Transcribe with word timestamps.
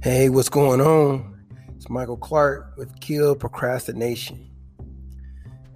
Hey, 0.00 0.28
what's 0.28 0.48
going 0.48 0.80
on? 0.80 1.44
It's 1.74 1.90
Michael 1.90 2.16
Clark 2.16 2.74
with 2.76 3.00
Kill 3.00 3.34
Procrastination. 3.34 4.48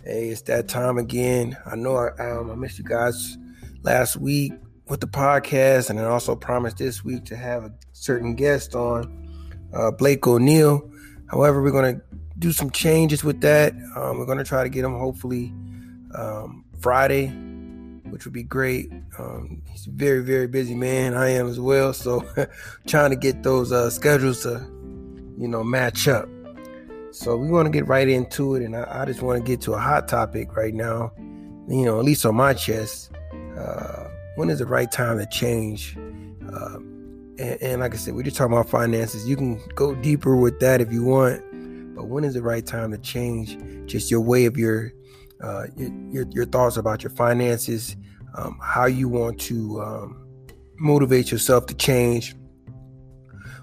Hey, 0.04 0.28
it's 0.28 0.42
that 0.42 0.68
time 0.68 0.96
again. 0.96 1.56
I 1.66 1.74
know 1.74 1.96
I, 1.96 2.10
um, 2.24 2.48
I 2.48 2.54
missed 2.54 2.78
you 2.78 2.84
guys 2.84 3.36
last 3.82 4.16
week 4.16 4.52
with 4.86 5.00
the 5.00 5.08
podcast, 5.08 5.90
and 5.90 5.98
I 5.98 6.04
also 6.04 6.36
promised 6.36 6.76
this 6.76 7.02
week 7.02 7.24
to 7.26 7.36
have 7.36 7.64
a 7.64 7.72
certain 7.94 8.36
guest 8.36 8.76
on, 8.76 9.28
uh, 9.74 9.90
Blake 9.90 10.24
O'Neill. 10.24 10.88
However, 11.28 11.60
we're 11.60 11.72
going 11.72 11.96
to 11.96 12.02
do 12.38 12.52
some 12.52 12.70
changes 12.70 13.24
with 13.24 13.40
that. 13.40 13.72
Um, 13.96 14.18
we're 14.18 14.26
going 14.26 14.38
to 14.38 14.44
try 14.44 14.62
to 14.62 14.68
get 14.68 14.84
him 14.84 14.96
hopefully 14.96 15.52
um, 16.14 16.64
Friday, 16.78 17.26
which 18.12 18.26
would 18.26 18.34
be 18.34 18.42
great. 18.42 18.92
Um, 19.18 19.62
he's 19.70 19.86
a 19.86 19.90
very, 19.90 20.22
very 20.22 20.46
busy 20.46 20.74
man. 20.74 21.14
I 21.14 21.30
am 21.30 21.48
as 21.48 21.58
well. 21.58 21.94
So 21.94 22.22
trying 22.86 23.08
to 23.08 23.16
get 23.16 23.42
those 23.42 23.72
uh, 23.72 23.88
schedules 23.88 24.42
to, 24.42 24.60
you 25.38 25.48
know, 25.48 25.64
match 25.64 26.06
up. 26.08 26.28
So 27.10 27.38
we 27.38 27.48
want 27.48 27.64
to 27.64 27.70
get 27.70 27.88
right 27.88 28.06
into 28.06 28.54
it. 28.54 28.62
And 28.62 28.76
I, 28.76 29.02
I 29.02 29.04
just 29.06 29.22
want 29.22 29.42
to 29.42 29.50
get 29.50 29.62
to 29.62 29.72
a 29.72 29.78
hot 29.78 30.08
topic 30.08 30.54
right 30.54 30.74
now, 30.74 31.10
you 31.68 31.86
know, 31.86 31.98
at 31.98 32.04
least 32.04 32.26
on 32.26 32.36
my 32.36 32.52
chest. 32.52 33.12
Uh, 33.56 34.08
when 34.36 34.50
is 34.50 34.58
the 34.58 34.66
right 34.66 34.92
time 34.92 35.18
to 35.18 35.26
change? 35.26 35.96
Uh, 35.96 36.76
and, 37.38 37.62
and 37.62 37.80
like 37.80 37.94
I 37.94 37.96
said, 37.96 38.14
we're 38.14 38.24
just 38.24 38.36
talking 38.36 38.52
about 38.52 38.68
finances. 38.68 39.26
You 39.26 39.36
can 39.36 39.58
go 39.74 39.94
deeper 39.94 40.36
with 40.36 40.60
that 40.60 40.82
if 40.82 40.92
you 40.92 41.02
want. 41.02 41.42
But 41.96 42.08
when 42.08 42.24
is 42.24 42.34
the 42.34 42.42
right 42.42 42.64
time 42.64 42.90
to 42.90 42.98
change 42.98 43.56
just 43.90 44.10
your 44.10 44.20
way 44.20 44.44
of 44.44 44.58
your 44.58 44.92
uh, 45.42 45.66
your, 45.76 46.26
your 46.30 46.46
thoughts 46.46 46.76
about 46.76 47.02
your 47.02 47.10
finances, 47.10 47.96
um, 48.36 48.58
how 48.62 48.86
you 48.86 49.08
want 49.08 49.40
to 49.40 49.80
um, 49.82 50.26
motivate 50.78 51.30
yourself 51.30 51.66
to 51.66 51.74
change, 51.74 52.34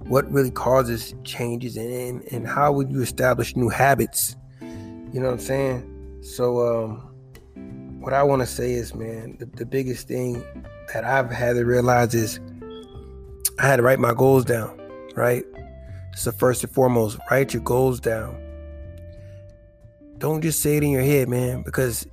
what 0.02 0.30
really 0.32 0.52
causes 0.52 1.14
changes, 1.24 1.78
and, 1.78 2.22
and 2.32 2.48
how 2.48 2.72
would 2.72 2.92
you 2.92 3.02
establish 3.02 3.56
new 3.56 3.70
habits? 3.70 4.36
You 4.62 5.20
know 5.20 5.28
what 5.28 5.34
I'm 5.34 5.40
saying? 5.40 6.20
So, 6.22 6.86
um, 6.86 8.02
what 8.02 8.14
I 8.14 8.24
want 8.24 8.42
to 8.42 8.46
say 8.46 8.74
is, 8.74 8.94
man, 8.96 9.38
the, 9.40 9.46
the 9.46 9.66
biggest 9.66 10.08
thing 10.08 10.44
that 10.94 11.04
I've 11.04 11.32
had 11.32 11.56
to 11.56 11.66
realize 11.66 12.14
is 12.14 12.40
I 13.58 13.68
had 13.68 13.78
to 13.78 13.84
write 13.84 14.00
my 14.00 14.14
goals 14.14 14.46
down, 14.46 14.80
right? 15.16 15.44
So, 16.16 16.32
first 16.32 16.64
and 16.64 16.74
foremost, 16.74 17.18
write 17.30 17.54
your 17.54 17.64
goals 17.64 18.00
down 18.00 18.49
don't 20.20 20.42
just 20.42 20.62
say 20.62 20.78
it 20.78 20.84
in 20.84 20.90
your 20.90 21.02
head, 21.02 21.30
man, 21.30 21.64
because 21.64 22.06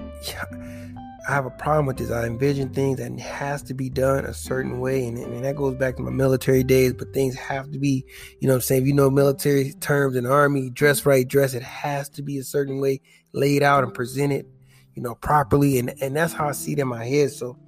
I 1.29 1.33
have 1.33 1.45
a 1.45 1.51
problem 1.51 1.87
with 1.87 1.97
this. 1.97 2.11
I 2.11 2.25
envision 2.25 2.73
things 2.73 2.99
that 2.99 3.19
has 3.19 3.62
to 3.65 3.75
be 3.75 3.91
done 3.91 4.25
a 4.25 4.33
certain 4.33 4.79
way, 4.81 5.07
and, 5.07 5.19
and 5.19 5.45
that 5.45 5.57
goes 5.57 5.75
back 5.75 5.97
to 5.97 6.03
my 6.03 6.11
military 6.11 6.62
days. 6.62 6.93
But 6.93 7.12
things 7.12 7.34
have 7.34 7.71
to 7.73 7.79
be, 7.79 8.05
you 8.41 8.47
know, 8.47 8.55
I'm 8.55 8.61
saying, 8.61 8.83
if 8.83 8.89
you 8.89 8.95
know 8.95 9.11
military 9.11 9.73
terms 9.81 10.15
and 10.15 10.27
army, 10.27 10.71
dress 10.71 11.05
right, 11.05 11.27
dress. 11.27 11.55
It 11.55 11.65
has 11.65 12.09
to 12.11 12.23
be 12.23 12.39
a 12.39 12.45
certain 12.45 12.79
way, 12.81 13.01
laid 13.33 13.65
out 13.65 13.83
and 13.83 13.93
presented, 13.93 14.47
you 14.95 15.03
know, 15.03 15.17
properly, 15.17 15.79
and 15.79 15.93
and 16.01 16.15
that's 16.15 16.33
how 16.33 16.49
I 16.49 16.53
see 16.53 16.75
it 16.75 16.79
in 16.79 16.87
my 16.87 17.05
head. 17.05 17.33
So 17.33 17.59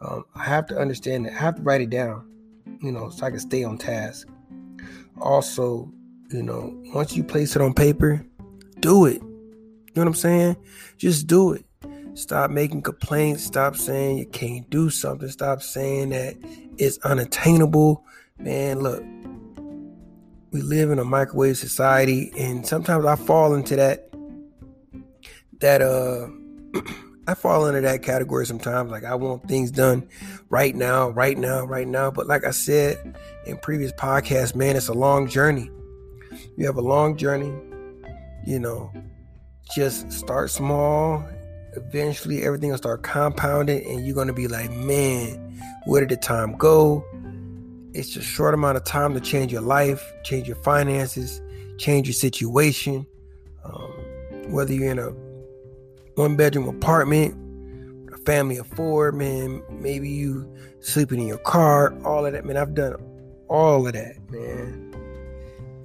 um, 0.00 0.24
I 0.36 0.44
have 0.44 0.66
to 0.68 0.78
understand 0.78 1.26
that. 1.26 1.32
I 1.32 1.38
have 1.38 1.56
to 1.56 1.62
write 1.62 1.80
it 1.80 1.90
down, 1.90 2.30
you 2.80 2.92
know, 2.92 3.10
so 3.10 3.26
I 3.26 3.30
can 3.30 3.40
stay 3.40 3.64
on 3.64 3.76
task. 3.76 4.28
Also, 5.20 5.92
you 6.30 6.44
know, 6.44 6.72
once 6.94 7.16
you 7.16 7.24
place 7.24 7.56
it 7.56 7.62
on 7.62 7.74
paper, 7.74 8.24
do 8.78 9.06
it 9.06 9.20
you 9.94 10.00
know 10.02 10.06
what 10.06 10.08
I'm 10.08 10.14
saying? 10.14 10.56
Just 10.98 11.28
do 11.28 11.52
it. 11.52 11.64
Stop 12.14 12.50
making 12.50 12.82
complaints. 12.82 13.44
Stop 13.44 13.76
saying 13.76 14.18
you 14.18 14.26
can't 14.26 14.68
do 14.68 14.90
something. 14.90 15.28
Stop 15.28 15.62
saying 15.62 16.08
that 16.08 16.36
it's 16.78 16.98
unattainable. 16.98 18.04
Man, 18.38 18.80
look, 18.80 19.04
we 20.50 20.62
live 20.62 20.90
in 20.90 20.98
a 20.98 21.04
microwave 21.04 21.56
society, 21.58 22.32
and 22.36 22.66
sometimes 22.66 23.04
I 23.04 23.14
fall 23.14 23.54
into 23.54 23.76
that. 23.76 24.10
That 25.60 25.80
uh, 25.80 26.28
I 27.28 27.34
fall 27.34 27.66
into 27.66 27.80
that 27.80 28.02
category 28.02 28.46
sometimes. 28.46 28.90
Like 28.90 29.04
I 29.04 29.14
want 29.14 29.46
things 29.46 29.70
done 29.70 30.08
right 30.50 30.74
now, 30.74 31.10
right 31.10 31.38
now, 31.38 31.64
right 31.64 31.86
now. 31.86 32.10
But 32.10 32.26
like 32.26 32.44
I 32.44 32.50
said 32.50 33.16
in 33.46 33.58
previous 33.58 33.92
podcasts, 33.92 34.56
man, 34.56 34.74
it's 34.74 34.88
a 34.88 34.92
long 34.92 35.28
journey. 35.28 35.70
You 36.56 36.66
have 36.66 36.76
a 36.76 36.82
long 36.82 37.16
journey. 37.16 37.52
You 38.44 38.58
know, 38.58 38.92
just 39.72 40.10
start 40.12 40.50
small. 40.50 41.24
Eventually, 41.76 42.42
everything 42.42 42.70
will 42.70 42.78
start 42.78 43.02
compounding, 43.02 43.84
and 43.86 44.06
you're 44.06 44.14
going 44.14 44.28
to 44.28 44.32
be 44.32 44.46
like, 44.46 44.70
man, 44.70 45.60
where 45.86 46.00
did 46.00 46.10
the 46.10 46.16
time 46.16 46.56
go? 46.56 47.04
It's 47.92 48.16
a 48.16 48.22
short 48.22 48.54
amount 48.54 48.76
of 48.76 48.84
time 48.84 49.14
to 49.14 49.20
change 49.20 49.52
your 49.52 49.62
life, 49.62 50.12
change 50.24 50.46
your 50.46 50.56
finances, 50.56 51.40
change 51.78 52.06
your 52.06 52.14
situation. 52.14 53.06
Um, 53.64 54.52
whether 54.52 54.72
you're 54.72 54.90
in 54.90 54.98
a 54.98 55.10
one 56.16 56.36
bedroom 56.36 56.68
apartment, 56.68 57.34
a 58.12 58.18
family 58.18 58.56
of 58.56 58.66
four, 58.68 59.12
man, 59.12 59.62
maybe 59.70 60.08
you 60.08 60.48
sleeping 60.80 61.20
in 61.20 61.26
your 61.26 61.38
car, 61.38 61.96
all 62.04 62.26
of 62.26 62.32
that, 62.32 62.44
man. 62.44 62.56
I've 62.56 62.74
done 62.74 62.96
all 63.48 63.86
of 63.86 63.92
that, 63.94 64.16
man. 64.30 64.94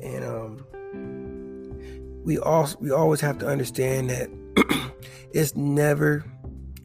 And 0.02 0.24
um, 0.24 0.66
we 2.24 2.38
also 2.38 2.78
we 2.80 2.92
always 2.92 3.22
have 3.22 3.38
to 3.40 3.48
understand 3.48 4.10
that 4.10 4.30
it's 5.34 5.56
never 5.56 6.26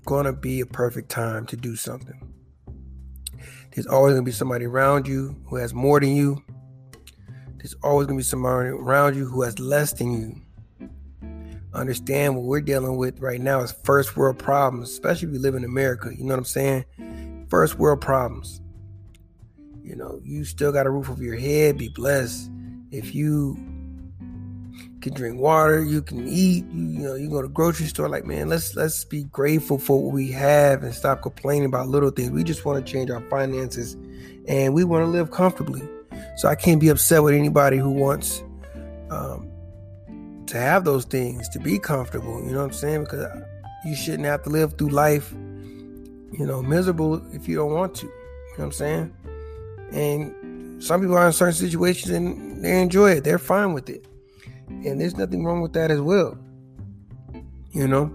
gonna 0.05 0.33
be 0.33 0.61
a 0.61 0.67
perfect 0.67 1.11
time 1.11 1.47
to 1.47 1.57
do 1.57 1.77
something. 1.77 2.31
There's 3.73 3.87
always 3.87 4.15
gonna 4.15 4.25
be 4.25 4.33
somebody 4.33 4.67
around 4.67 5.09
you 5.09 5.37
who 5.47 5.57
has 5.57 5.75
more 5.75 6.01
than 6.01 6.15
you. 6.15 6.43
There's 7.57 7.75
always 7.83 8.07
gonna 8.07 8.19
be 8.19 8.23
somebody 8.23 8.69
around 8.69 9.17
you 9.17 9.27
who 9.27 9.43
has 9.43 9.59
less 9.59 9.93
than 9.93 10.13
you. 10.13 10.41
Understand 11.73 12.37
what 12.37 12.45
we're 12.45 12.61
dealing 12.61 12.97
with 12.97 13.19
right 13.19 13.41
now 13.41 13.61
is 13.61 13.73
first 13.73 14.17
world 14.17 14.39
problems, 14.39 14.91
especially 14.91 15.29
if 15.29 15.35
you 15.35 15.41
live 15.41 15.57
in 15.57 15.65
America. 15.65 16.13
You 16.17 16.23
know 16.23 16.35
what 16.35 16.39
I'm 16.39 16.45
saying? 16.45 17.47
First 17.49 17.79
world 17.79 18.01
problems. 18.01 18.61
You 19.83 19.97
know, 19.97 20.21
you 20.23 20.45
still 20.45 20.71
got 20.71 20.87
a 20.87 20.91
roof 20.91 21.11
over 21.11 21.23
your 21.23 21.37
head, 21.37 21.77
be 21.77 21.89
blessed. 21.89 22.49
If 22.93 23.13
you 23.15 23.59
can 25.05 25.15
drink 25.15 25.39
water, 25.39 25.85
you 25.85 26.01
can 26.01 26.27
eat, 26.27 26.65
you, 26.73 26.99
know, 27.01 27.15
you 27.15 27.29
go 27.29 27.43
to 27.43 27.49
grocery 27.49 27.87
store. 27.87 28.09
Like, 28.09 28.25
man, 28.25 28.49
let's 28.49 28.75
let's 28.75 29.05
be 29.05 29.25
grateful 29.25 29.79
for 29.79 30.03
what 30.03 30.15
we 30.15 30.33
have 30.33 30.83
and 30.83 30.95
stop 30.95 31.23
complaining 31.23 31.67
about 31.67 31.89
little 31.89 32.11
things. 32.11 32.31
We 32.31 32.43
just 32.43 32.65
want 32.65 32.85
to 32.85 32.93
change 32.93 33.11
our 33.11 33.21
finances 33.29 33.97
and 34.49 34.75
we 34.75 34.83
want 34.83 35.05
to 35.05 35.07
live 35.07 35.31
comfortably. 35.31 35.87
So 36.39 36.49
I 36.49 36.55
can't 36.55 36.81
be 36.81 36.89
upset 36.89 37.23
with 37.23 37.35
anybody 37.35 37.77
who 37.77 37.91
wants 37.91 38.43
um, 39.11 39.51
to 40.47 40.57
have 40.57 40.85
those 40.85 41.05
things, 41.05 41.49
to 41.51 41.61
be 41.61 41.79
comfortable. 41.79 42.43
You 42.43 42.53
know 42.53 42.59
what 42.59 42.67
I'm 42.67 42.73
saying? 42.73 43.05
Because 43.05 43.27
you 43.85 43.95
shouldn't 43.95 44.25
have 44.25 44.43
to 44.45 44.51
live 44.51 44.79
through 44.79 44.89
life, 44.89 45.33
you 45.33 46.47
know, 46.47 46.63
miserable 46.63 47.23
if 47.35 47.47
you 47.47 47.57
don't 47.57 47.73
want 47.73 47.95
to. 47.97 48.07
You 48.07 48.13
know 48.13 48.55
what 48.57 48.65
I'm 48.65 48.73
saying? 48.73 49.15
And 49.93 50.83
some 50.83 51.01
people 51.03 51.17
are 51.17 51.27
in 51.27 51.33
certain 51.33 51.55
situations 51.55 52.11
and 52.11 52.65
they 52.65 52.81
enjoy 52.81 53.13
it. 53.13 53.25
They're 53.25 53.39
fine 53.39 53.75
with 53.75 53.91
it. 53.91 54.07
And 54.85 55.01
there's 55.01 55.17
nothing 55.17 55.45
wrong 55.45 55.63
with 55.63 55.73
that 55.73 55.91
as 55.91 56.01
well. 56.01 56.39
You 57.71 57.89
know? 57.89 58.13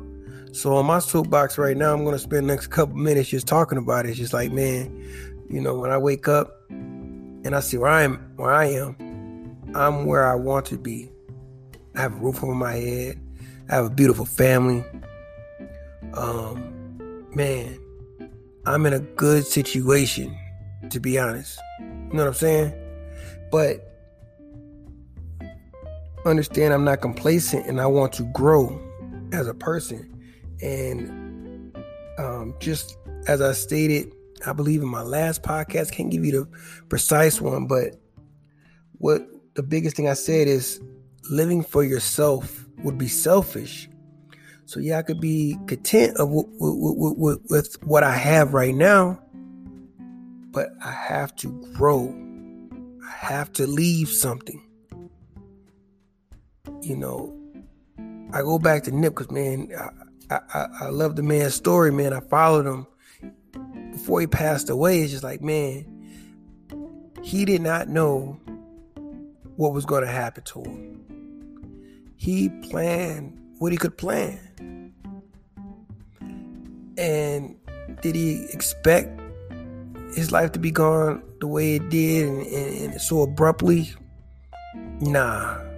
So 0.52 0.76
on 0.76 0.86
my 0.86 1.00
soapbox 1.00 1.58
right 1.58 1.78
now, 1.78 1.94
I'm 1.94 2.04
gonna 2.04 2.20
spend 2.20 2.50
the 2.50 2.54
next 2.54 2.68
couple 2.68 2.96
minutes 2.96 3.30
just 3.30 3.48
talking 3.48 3.78
about 3.78 4.06
it. 4.06 4.10
It's 4.10 4.18
just 4.18 4.34
like, 4.34 4.52
man, 4.52 4.90
you 5.50 5.62
know, 5.62 5.76
when 5.78 5.92
I 5.92 5.98
wake 5.98 6.28
up 6.28 6.56
and 6.70 7.56
I 7.56 7.60
see 7.60 7.78
where 7.78 7.90
I 7.90 8.04
am 8.04 8.34
where 8.36 8.52
I 8.52 8.66
am, 8.66 8.96
I'm 9.76 10.06
where 10.06 10.26
I 10.26 10.36
want 10.36 10.66
to 10.68 10.78
be. 10.78 11.10
I 11.96 12.02
have 12.02 12.14
a 12.14 12.18
roof 12.18 12.44
over 12.44 12.56
my 12.56 12.74
head. 12.74 13.20
I 13.70 13.76
have 13.76 13.86
a 13.86 13.90
beautiful 13.90 14.26
family. 14.26 14.84
Um, 16.14 17.28
man, 17.36 17.80
I'm 18.66 18.86
in 18.86 18.94
a 18.94 19.00
good 19.00 19.46
situation, 19.46 20.36
to 20.90 21.00
be 21.00 21.20
honest. 21.20 21.60
You 21.80 21.86
know 21.86 22.24
what 22.24 22.28
I'm 22.28 22.34
saying? 22.34 22.74
But 23.52 23.89
understand 26.26 26.74
I'm 26.74 26.84
not 26.84 27.02
complacent 27.02 27.66
and 27.68 27.80
I 27.80 27.88
want 27.88 28.14
to 28.14 28.24
grow 28.34 28.80
as 29.32 29.48
a 29.48 29.54
person. 29.54 30.06
And 30.62 31.76
um, 32.18 32.56
just 32.60 32.98
as 33.28 33.42
I 33.42 33.54
stated, 33.54 34.14
I 34.46 34.54
believe 34.54 34.82
in 34.82 34.88
my 34.88 35.02
last 35.02 35.44
podcast, 35.44 35.92
can't 35.92 36.12
give 36.12 36.26
you 36.26 36.32
the 36.32 36.48
precise 36.88 37.42
one, 37.42 37.68
but 37.68 37.96
what 38.94 39.22
the 39.56 39.64
biggest 39.64 39.96
thing 39.96 40.08
I 40.08 40.14
said 40.14 40.48
is 40.48 40.82
living 41.30 41.64
for 41.64 41.84
yourself 41.84 42.66
would 42.84 42.98
be 42.98 43.08
selfish. 43.08 43.90
So 44.66 44.80
yeah, 44.80 45.00
I 45.00 45.02
could 45.02 45.20
be 45.20 45.58
content 45.68 46.12
of 46.18 46.30
w- 46.30 46.50
w- 46.60 47.16
w- 47.16 47.42
with 47.50 47.78
what 47.84 48.04
I 48.04 48.16
have 48.16 48.54
right 48.54 48.76
now, 48.76 49.20
but 50.52 50.70
I 50.84 50.92
have 50.92 51.36
to 51.38 51.50
grow. 51.74 52.14
I 53.04 53.26
have 53.26 53.52
to 53.54 53.66
leave 53.66 54.10
something 54.10 54.64
you 56.82 56.96
know, 56.96 57.36
I 58.32 58.42
go 58.42 58.60
back 58.60 58.84
to 58.84 58.92
Nip 58.92 59.16
because 59.16 59.32
man, 59.32 59.72
I, 60.30 60.40
I, 60.54 60.68
I 60.82 60.90
love 60.90 61.16
the 61.16 61.24
man's 61.24 61.56
story, 61.56 61.92
man. 61.92 62.14
I 62.14 62.20
followed 62.20 62.66
him 62.66 62.88
before 63.92 64.22
he 64.22 64.28
passed 64.28 64.70
away. 64.70 65.02
It's 65.02 65.12
just 65.12 65.24
like, 65.24 65.42
man, 65.42 65.86
he 67.24 67.46
did 67.46 67.62
not 67.62 67.90
know 67.90 68.40
what 69.56 69.74
was 69.74 69.86
going 69.86 70.04
to 70.04 70.12
happen 70.12 70.44
to 70.44 70.62
him. 70.62 72.14
He 72.16 72.50
planned 72.70 73.38
what 73.60 73.72
he 73.72 73.78
could 73.78 73.98
plan. 73.98 74.94
And 76.98 77.56
did 78.02 78.16
he 78.16 78.46
expect 78.52 79.20
his 80.14 80.32
life 80.32 80.52
to 80.54 80.60
be 80.60 80.72
gone 80.72 81.24
the 81.40 81.48
way 81.48 81.76
it 81.76 81.90
did 81.90 82.28
and, 82.28 82.42
and, 82.48 82.92
and 82.94 83.02
so 83.02 83.22
abruptly? 83.22 83.92
Nah. 85.00 85.69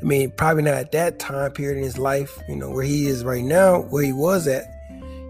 I 0.00 0.04
mean, 0.04 0.30
probably 0.30 0.62
not 0.62 0.74
at 0.74 0.92
that 0.92 1.18
time 1.18 1.50
period 1.50 1.78
in 1.78 1.82
his 1.82 1.98
life, 1.98 2.38
you 2.48 2.54
know, 2.54 2.70
where 2.70 2.84
he 2.84 3.06
is 3.06 3.24
right 3.24 3.44
now, 3.44 3.80
where 3.80 4.04
he 4.04 4.12
was 4.12 4.46
at, 4.46 4.64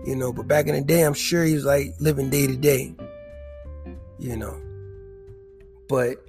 you 0.05 0.15
know, 0.15 0.33
but 0.33 0.47
back 0.47 0.67
in 0.67 0.75
the 0.75 0.83
day, 0.83 1.03
I'm 1.03 1.15
sure 1.15 1.43
he 1.43 1.55
was 1.55 1.65
like 1.65 1.95
living 2.01 2.29
day 2.29 2.47
to 2.47 2.57
day, 2.57 2.95
you 4.19 4.37
know. 4.37 4.61
But, 5.89 6.23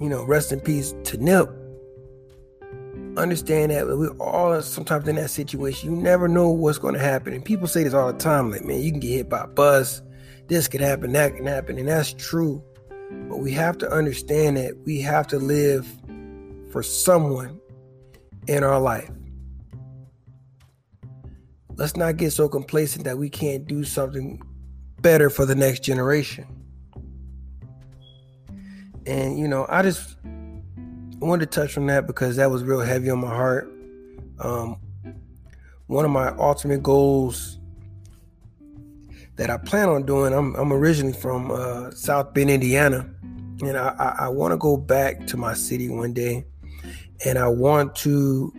you 0.00 0.10
know, 0.10 0.24
rest 0.24 0.52
in 0.52 0.60
peace 0.60 0.94
to 1.04 1.16
Nip. 1.16 1.48
Understand 3.16 3.72
that 3.72 3.86
we're 3.86 4.10
all 4.18 4.60
sometimes 4.60 5.08
in 5.08 5.16
that 5.16 5.30
situation. 5.30 5.90
You 5.90 5.96
never 5.96 6.28
know 6.28 6.50
what's 6.50 6.78
going 6.78 6.94
to 6.94 7.00
happen. 7.00 7.32
And 7.32 7.44
people 7.44 7.66
say 7.66 7.84
this 7.84 7.94
all 7.94 8.12
the 8.12 8.18
time 8.18 8.50
like, 8.50 8.64
man, 8.64 8.80
you 8.80 8.90
can 8.90 9.00
get 9.00 9.08
hit 9.08 9.28
by 9.30 9.44
a 9.44 9.46
bus. 9.46 10.02
This 10.46 10.68
could 10.68 10.82
happen, 10.82 11.12
that 11.12 11.34
can 11.36 11.46
happen. 11.46 11.78
And 11.78 11.88
that's 11.88 12.12
true. 12.12 12.62
But 13.28 13.38
we 13.38 13.50
have 13.52 13.78
to 13.78 13.90
understand 13.90 14.58
that 14.58 14.76
we 14.84 15.00
have 15.00 15.26
to 15.28 15.38
live 15.38 15.86
for 16.70 16.82
someone 16.82 17.60
in 18.48 18.64
our 18.64 18.80
life. 18.80 19.10
Let's 21.76 21.96
not 21.96 22.16
get 22.16 22.32
so 22.32 22.48
complacent 22.48 23.04
that 23.04 23.16
we 23.16 23.30
can't 23.30 23.66
do 23.66 23.84
something 23.84 24.42
better 25.00 25.30
for 25.30 25.46
the 25.46 25.54
next 25.54 25.84
generation. 25.84 26.46
And, 29.06 29.38
you 29.38 29.46
know, 29.46 29.64
I 29.68 29.82
just 29.82 30.16
wanted 31.20 31.50
to 31.50 31.60
touch 31.60 31.78
on 31.78 31.86
that 31.86 32.06
because 32.06 32.36
that 32.36 32.50
was 32.50 32.64
real 32.64 32.80
heavy 32.80 33.10
on 33.10 33.20
my 33.20 33.28
heart. 33.28 33.72
Um, 34.40 34.80
one 35.86 36.04
of 36.04 36.10
my 36.10 36.28
ultimate 36.36 36.82
goals 36.82 37.58
that 39.36 39.50
I 39.50 39.56
plan 39.58 39.88
on 39.88 40.04
doing, 40.04 40.32
I'm, 40.32 40.54
I'm 40.56 40.72
originally 40.72 41.12
from 41.12 41.50
uh, 41.50 41.90
South 41.92 42.34
Bend, 42.34 42.50
Indiana. 42.50 43.08
And 43.60 43.76
I, 43.76 43.94
I, 43.98 44.24
I 44.24 44.28
want 44.28 44.52
to 44.52 44.56
go 44.56 44.76
back 44.76 45.26
to 45.28 45.36
my 45.36 45.54
city 45.54 45.88
one 45.88 46.12
day 46.12 46.44
and 47.24 47.38
I 47.38 47.48
want 47.48 47.94
to, 47.96 48.52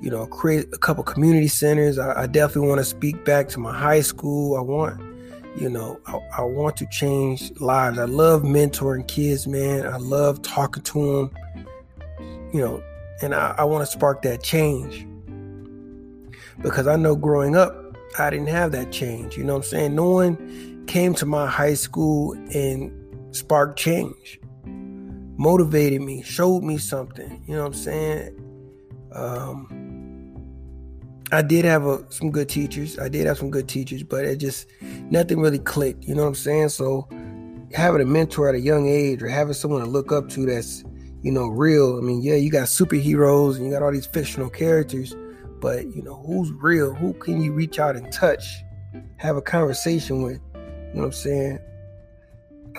you 0.00 0.10
know, 0.10 0.26
create 0.26 0.66
a 0.72 0.78
couple 0.78 1.02
community 1.04 1.48
centers. 1.48 1.98
I, 1.98 2.22
I 2.22 2.26
definitely 2.26 2.68
want 2.68 2.80
to 2.80 2.84
speak 2.84 3.24
back 3.24 3.48
to 3.50 3.60
my 3.60 3.76
high 3.76 4.00
school. 4.00 4.56
I 4.56 4.60
want, 4.60 5.00
you 5.56 5.68
know, 5.68 5.98
I, 6.06 6.18
I, 6.38 6.42
want 6.42 6.76
to 6.78 6.86
change 6.86 7.52
lives. 7.60 7.98
I 7.98 8.04
love 8.04 8.42
mentoring 8.42 9.06
kids, 9.06 9.46
man. 9.46 9.86
I 9.86 9.96
love 9.96 10.42
talking 10.42 10.82
to 10.82 11.16
them, 11.16 11.30
you 12.52 12.60
know, 12.60 12.82
and 13.22 13.34
I, 13.34 13.54
I 13.58 13.64
want 13.64 13.86
to 13.86 13.90
spark 13.90 14.22
that 14.22 14.42
change 14.42 15.06
because 16.62 16.86
I 16.86 16.96
know 16.96 17.16
growing 17.16 17.56
up, 17.56 17.96
I 18.18 18.30
didn't 18.30 18.48
have 18.48 18.72
that 18.72 18.92
change. 18.92 19.36
You 19.36 19.44
know 19.44 19.54
what 19.54 19.64
I'm 19.64 19.70
saying? 19.70 19.94
No 19.94 20.10
one 20.10 20.84
came 20.86 21.14
to 21.14 21.26
my 21.26 21.46
high 21.46 21.74
school 21.74 22.32
and 22.54 22.92
sparked 23.34 23.78
change 23.78 24.40
motivated 25.42 26.00
me, 26.00 26.22
showed 26.22 26.62
me 26.62 26.78
something. 26.78 27.42
You 27.48 27.56
know 27.56 27.62
what 27.62 27.66
I'm 27.66 27.74
saying? 27.74 29.08
Um, 29.12 29.66
I 31.32 31.42
did 31.42 31.64
have 31.64 31.84
a, 31.84 32.10
some 32.12 32.30
good 32.30 32.48
teachers. 32.48 32.96
I 32.98 33.08
did 33.08 33.26
have 33.26 33.38
some 33.38 33.50
good 33.50 33.68
teachers, 33.68 34.04
but 34.04 34.24
it 34.24 34.36
just 34.36 34.68
nothing 35.10 35.40
really 35.40 35.58
clicked. 35.58 36.04
You 36.04 36.14
know 36.14 36.22
what 36.22 36.28
I'm 36.28 36.34
saying? 36.36 36.68
So 36.68 37.08
having 37.74 38.00
a 38.00 38.04
mentor 38.04 38.48
at 38.48 38.54
a 38.54 38.60
young 38.60 38.86
age 38.88 39.20
or 39.20 39.28
having 39.28 39.54
someone 39.54 39.80
to 39.80 39.88
look 39.88 40.12
up 40.12 40.28
to 40.30 40.46
that's 40.46 40.84
you 41.22 41.32
know 41.32 41.48
real. 41.48 41.98
I 41.98 42.02
mean, 42.02 42.22
yeah, 42.22 42.36
you 42.36 42.50
got 42.50 42.68
superheroes 42.68 43.56
and 43.56 43.66
you 43.66 43.72
got 43.72 43.82
all 43.82 43.92
these 43.92 44.06
fictional 44.06 44.48
characters, 44.48 45.12
but 45.60 45.92
you 45.92 46.02
know 46.02 46.22
who's 46.24 46.52
real? 46.52 46.94
Who 46.94 47.14
can 47.14 47.42
you 47.42 47.52
reach 47.52 47.80
out 47.80 47.96
and 47.96 48.12
touch, 48.12 48.44
have 49.16 49.36
a 49.36 49.42
conversation 49.42 50.22
with? 50.22 50.40
You 50.54 50.60
know 50.94 51.00
what 51.00 51.04
I'm 51.06 51.12
saying? 51.12 51.58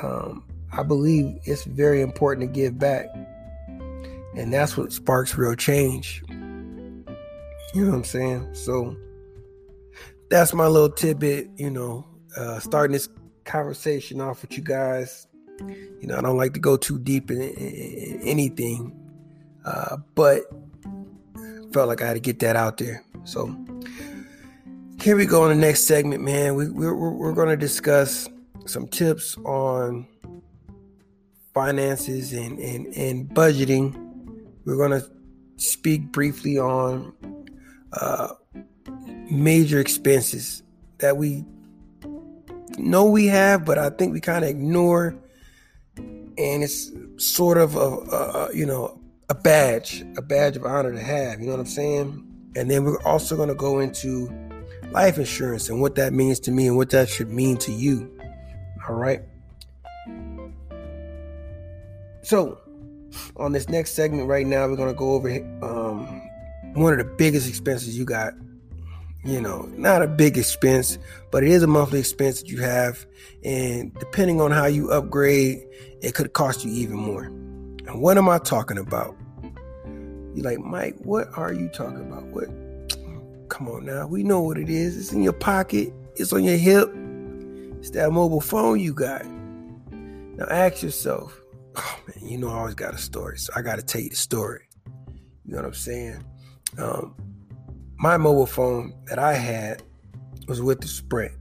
Um, 0.01 0.52
I 0.75 0.83
believe 0.83 1.39
it's 1.43 1.65
very 1.65 2.01
important 2.01 2.47
to 2.47 2.53
give 2.53 2.79
back. 2.79 3.05
And 4.35 4.51
that's 4.51 4.75
what 4.75 4.91
sparks 4.91 5.37
real 5.37 5.55
change. 5.55 6.23
You 6.27 7.85
know 7.85 7.91
what 7.91 7.97
I'm 7.97 8.03
saying? 8.03 8.53
So 8.53 8.95
that's 10.29 10.53
my 10.53 10.67
little 10.67 10.89
tidbit, 10.89 11.49
you 11.57 11.69
know, 11.69 12.05
uh, 12.35 12.59
starting 12.59 12.93
this 12.93 13.09
conversation 13.45 14.19
off 14.19 14.41
with 14.41 14.57
you 14.57 14.63
guys. 14.63 15.27
You 15.59 16.07
know, 16.07 16.17
I 16.17 16.21
don't 16.21 16.37
like 16.37 16.53
to 16.53 16.59
go 16.59 16.77
too 16.77 16.97
deep 16.97 17.29
in, 17.29 17.39
in, 17.39 17.51
in 17.51 18.21
anything, 18.21 18.99
uh, 19.65 19.97
but 20.15 20.41
felt 21.71 21.87
like 21.87 22.01
I 22.01 22.07
had 22.07 22.13
to 22.13 22.19
get 22.19 22.39
that 22.39 22.55
out 22.55 22.77
there. 22.77 23.03
So 23.23 23.55
here 24.99 25.15
we 25.15 25.25
go 25.25 25.43
on 25.43 25.49
the 25.49 25.55
next 25.55 25.81
segment, 25.81 26.23
man. 26.23 26.55
We, 26.55 26.69
we're, 26.69 26.95
we're 26.95 27.33
going 27.33 27.49
to 27.49 27.57
discuss 27.57 28.27
some 28.65 28.87
tips 28.87 29.37
on 29.39 30.07
finances 31.53 32.33
and, 32.33 32.59
and, 32.59 32.87
and 32.95 33.29
budgeting, 33.29 33.93
we're 34.65 34.77
going 34.77 34.91
to 34.91 35.09
speak 35.57 36.11
briefly 36.11 36.57
on 36.57 37.13
uh, 37.93 38.29
major 39.29 39.79
expenses 39.79 40.63
that 40.99 41.17
we 41.17 41.45
know 42.77 43.05
we 43.05 43.27
have, 43.27 43.65
but 43.65 43.77
I 43.77 43.89
think 43.89 44.13
we 44.13 44.19
kind 44.19 44.43
of 44.43 44.49
ignore. 44.49 45.15
And 45.95 46.63
it's 46.63 46.91
sort 47.17 47.57
of 47.59 47.75
a, 47.75 47.79
a, 47.79 48.49
you 48.55 48.65
know 48.65 48.99
a 49.29 49.35
badge, 49.35 50.03
a 50.17 50.21
badge 50.21 50.55
of 50.55 50.65
honor 50.65 50.91
to 50.91 50.99
have. 50.99 51.39
You 51.39 51.47
know 51.47 51.53
what 51.53 51.59
I'm 51.59 51.65
saying? 51.67 52.51
And 52.55 52.69
then 52.69 52.83
we're 52.83 53.01
also 53.03 53.35
going 53.35 53.49
to 53.49 53.55
go 53.55 53.79
into 53.79 54.29
life 54.91 55.17
insurance 55.17 55.69
and 55.69 55.81
what 55.81 55.95
that 55.95 56.13
means 56.13 56.39
to 56.41 56.51
me 56.51 56.67
and 56.67 56.77
what 56.77 56.89
that 56.91 57.09
should 57.09 57.29
mean 57.29 57.57
to 57.57 57.71
you. 57.71 58.11
All 58.87 58.95
right. 58.95 59.21
So, 62.23 62.57
on 63.35 63.51
this 63.51 63.69
next 63.69 63.91
segment 63.91 64.27
right 64.27 64.47
now, 64.47 64.67
we're 64.67 64.77
gonna 64.77 64.93
go 64.93 65.11
over 65.11 65.29
um, 65.61 66.21
one 66.73 66.93
of 66.93 66.99
the 66.99 67.13
biggest 67.17 67.47
expenses 67.47 67.97
you 67.97 68.05
got. 68.05 68.33
You 69.25 69.39
know, 69.39 69.69
not 69.77 70.01
a 70.01 70.07
big 70.07 70.37
expense, 70.37 70.97
but 71.31 71.43
it 71.43 71.49
is 71.49 71.63
a 71.63 71.67
monthly 71.67 71.99
expense 71.99 72.41
that 72.41 72.49
you 72.49 72.59
have, 72.61 73.05
and 73.43 73.93
depending 73.99 74.41
on 74.41 74.51
how 74.51 74.65
you 74.65 74.91
upgrade, 74.91 75.65
it 76.01 76.13
could 76.13 76.33
cost 76.33 76.65
you 76.65 76.71
even 76.71 76.97
more. 76.97 77.23
And 77.23 78.01
what 78.01 78.17
am 78.17 78.27
I 78.27 78.37
talking 78.39 78.77
about? 78.77 79.15
You're 80.33 80.45
like, 80.45 80.59
Mike, 80.59 80.95
what 80.99 81.27
are 81.37 81.53
you 81.53 81.69
talking 81.69 82.01
about? 82.01 82.23
What? 82.27 82.47
Come 83.49 83.67
on 83.67 83.85
now, 83.85 84.07
we 84.07 84.23
know 84.23 84.41
what 84.41 84.57
it 84.57 84.69
is. 84.69 84.97
It's 84.97 85.13
in 85.13 85.21
your 85.21 85.33
pocket. 85.33 85.93
It's 86.15 86.33
on 86.33 86.43
your 86.43 86.57
hip. 86.57 86.89
It's 87.79 87.91
that 87.91 88.11
mobile 88.11 88.41
phone 88.41 88.79
you 88.79 88.93
got. 88.93 89.25
Now 89.25 90.45
ask 90.49 90.81
yourself, 90.81 91.42
oh 91.75 91.99
man, 92.07 92.27
you 92.27 92.37
know 92.37 92.49
I 92.49 92.59
always 92.59 92.75
got 92.75 92.93
a 92.93 92.97
story, 92.97 93.37
so 93.37 93.53
I 93.55 93.61
got 93.61 93.77
to 93.77 93.81
tell 93.83 94.01
you 94.01 94.09
the 94.09 94.15
story. 94.15 94.67
You 95.45 95.53
know 95.53 95.57
what 95.57 95.65
I'm 95.65 95.73
saying? 95.73 96.23
Um, 96.77 97.15
my 97.97 98.17
mobile 98.17 98.45
phone 98.45 98.93
that 99.05 99.19
I 99.19 99.33
had 99.33 99.83
was 100.47 100.61
with 100.61 100.81
the 100.81 100.87
Sprint. 100.87 101.33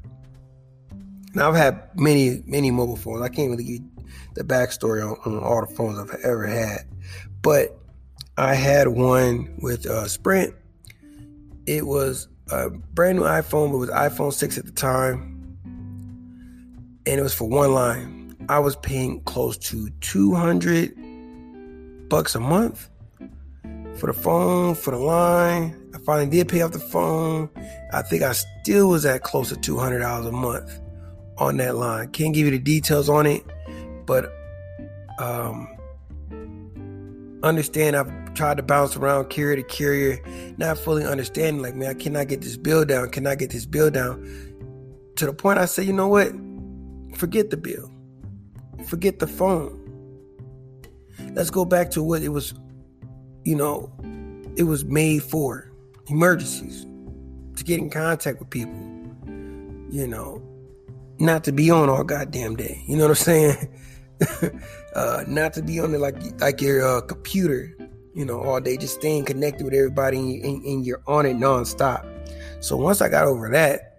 Now 1.34 1.48
I've 1.48 1.56
had 1.56 1.88
many, 1.98 2.42
many 2.46 2.70
mobile 2.70 2.96
phones. 2.96 3.22
I 3.22 3.28
can't 3.28 3.50
really 3.50 3.64
give 3.64 3.80
the 4.34 4.44
backstory 4.44 5.02
on, 5.02 5.16
on 5.24 5.42
all 5.42 5.64
the 5.64 5.74
phones 5.74 5.98
I've 5.98 6.20
ever 6.22 6.46
had, 6.46 6.86
but 7.40 7.78
I 8.36 8.54
had 8.54 8.88
one 8.88 9.54
with 9.60 9.86
uh, 9.86 10.08
Sprint. 10.08 10.54
It 11.66 11.86
was 11.86 12.28
a 12.50 12.70
brand 12.70 13.18
new 13.18 13.24
iPhone, 13.24 13.70
but 13.70 13.76
it 13.76 13.80
was 13.80 13.90
iPhone 13.90 14.32
6 14.32 14.58
at 14.58 14.66
the 14.66 14.72
time, 14.72 15.58
and 17.06 17.20
it 17.20 17.22
was 17.22 17.34
for 17.34 17.48
one 17.48 17.72
line. 17.72 18.21
I 18.52 18.58
was 18.58 18.76
paying 18.76 19.22
close 19.22 19.56
to 19.56 19.88
200 20.02 20.94
bucks 22.10 22.34
a 22.34 22.40
month 22.40 22.90
for 23.96 24.08
the 24.08 24.12
phone, 24.12 24.74
for 24.74 24.90
the 24.90 24.98
line. 24.98 25.74
I 25.94 25.98
finally 26.00 26.28
did 26.28 26.50
pay 26.50 26.60
off 26.60 26.72
the 26.72 26.78
phone. 26.78 27.48
I 27.94 28.02
think 28.02 28.22
I 28.22 28.32
still 28.32 28.90
was 28.90 29.06
at 29.06 29.22
close 29.22 29.48
to 29.48 29.54
$200 29.54 30.28
a 30.28 30.32
month 30.32 30.80
on 31.38 31.56
that 31.56 31.76
line. 31.76 32.10
Can't 32.10 32.34
give 32.34 32.44
you 32.44 32.50
the 32.50 32.58
details 32.58 33.08
on 33.08 33.24
it, 33.24 33.42
but 34.04 34.30
um, 35.18 35.74
understand 37.42 37.96
I've 37.96 38.34
tried 38.34 38.58
to 38.58 38.62
bounce 38.62 38.96
around 38.96 39.30
carrier 39.30 39.56
to 39.56 39.62
carrier, 39.62 40.20
not 40.58 40.76
fully 40.76 41.06
understanding, 41.06 41.62
like, 41.62 41.74
man, 41.74 41.88
I 41.88 41.94
cannot 41.94 42.28
get 42.28 42.42
this 42.42 42.58
bill 42.58 42.84
down, 42.84 43.08
cannot 43.08 43.38
get 43.38 43.48
this 43.48 43.64
bill 43.64 43.90
down. 43.90 44.22
To 45.16 45.24
the 45.24 45.32
point 45.32 45.58
I 45.58 45.64
say, 45.64 45.84
you 45.84 45.94
know 45.94 46.08
what? 46.08 46.34
Forget 47.16 47.48
the 47.48 47.56
bill. 47.56 47.90
Forget 48.86 49.18
the 49.18 49.26
phone. 49.26 49.78
Let's 51.34 51.50
go 51.50 51.64
back 51.64 51.90
to 51.92 52.02
what 52.02 52.22
it 52.22 52.28
was, 52.28 52.54
you 53.44 53.56
know, 53.56 53.92
it 54.56 54.64
was 54.64 54.84
made 54.84 55.22
for 55.22 55.72
emergencies, 56.08 56.86
to 57.56 57.64
get 57.64 57.78
in 57.78 57.90
contact 57.90 58.38
with 58.38 58.50
people, 58.50 58.74
you 59.90 60.06
know, 60.06 60.42
not 61.18 61.44
to 61.44 61.52
be 61.52 61.70
on 61.70 61.88
all 61.88 62.04
goddamn 62.04 62.56
day. 62.56 62.82
You 62.86 62.96
know 62.96 63.08
what 63.08 63.10
I'm 63.10 63.24
saying? 63.24 63.68
uh, 64.94 65.24
not 65.26 65.52
to 65.54 65.62
be 65.62 65.80
on 65.80 65.92
the 65.92 65.98
like 65.98 66.16
like 66.40 66.60
your 66.60 66.86
uh, 66.86 67.00
computer, 67.02 67.74
you 68.14 68.24
know, 68.24 68.40
all 68.40 68.60
day, 68.60 68.76
just 68.76 68.94
staying 68.94 69.24
connected 69.24 69.64
with 69.64 69.74
everybody 69.74 70.18
and, 70.18 70.44
and, 70.44 70.64
and 70.64 70.86
you're 70.86 71.02
on 71.06 71.26
it 71.26 71.36
nonstop. 71.36 72.06
So 72.60 72.76
once 72.76 73.00
I 73.00 73.08
got 73.08 73.26
over 73.26 73.50
that, 73.50 73.98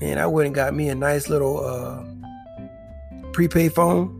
man, 0.00 0.18
I 0.18 0.26
went 0.26 0.46
and 0.46 0.54
got 0.54 0.74
me 0.74 0.88
a 0.88 0.94
nice 0.94 1.28
little 1.28 1.64
uh, 1.64 2.04
prepaid 3.38 3.72
phone. 3.72 4.10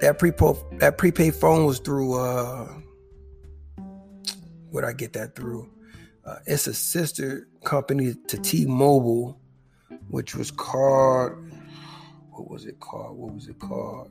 That 0.00 0.18
prepaid 0.18 0.56
that 0.78 0.96
prepaid 0.96 1.34
phone 1.34 1.66
was 1.66 1.80
through 1.80 2.18
uh, 2.18 2.66
where'd 4.70 4.86
I 4.86 4.94
get 4.94 5.12
that 5.12 5.36
through? 5.36 5.68
Uh, 6.24 6.36
it's 6.46 6.66
a 6.66 6.72
sister 6.72 7.46
company 7.62 8.14
to 8.26 8.38
T-Mobile, 8.38 9.38
which 10.08 10.34
was 10.34 10.50
called 10.50 11.32
what 12.30 12.48
was 12.50 12.64
it 12.64 12.80
called? 12.80 13.18
What 13.18 13.34
was 13.34 13.48
it 13.48 13.58
called? 13.58 14.08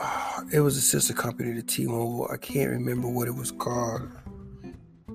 Uh, 0.00 0.42
it 0.52 0.60
was 0.60 0.76
a 0.76 0.80
sister 0.80 1.12
company 1.12 1.54
to 1.54 1.62
T-Mobile. 1.62 2.28
I 2.32 2.36
can't 2.36 2.70
remember 2.70 3.08
what 3.08 3.26
it 3.26 3.34
was 3.34 3.50
called. 3.50 4.12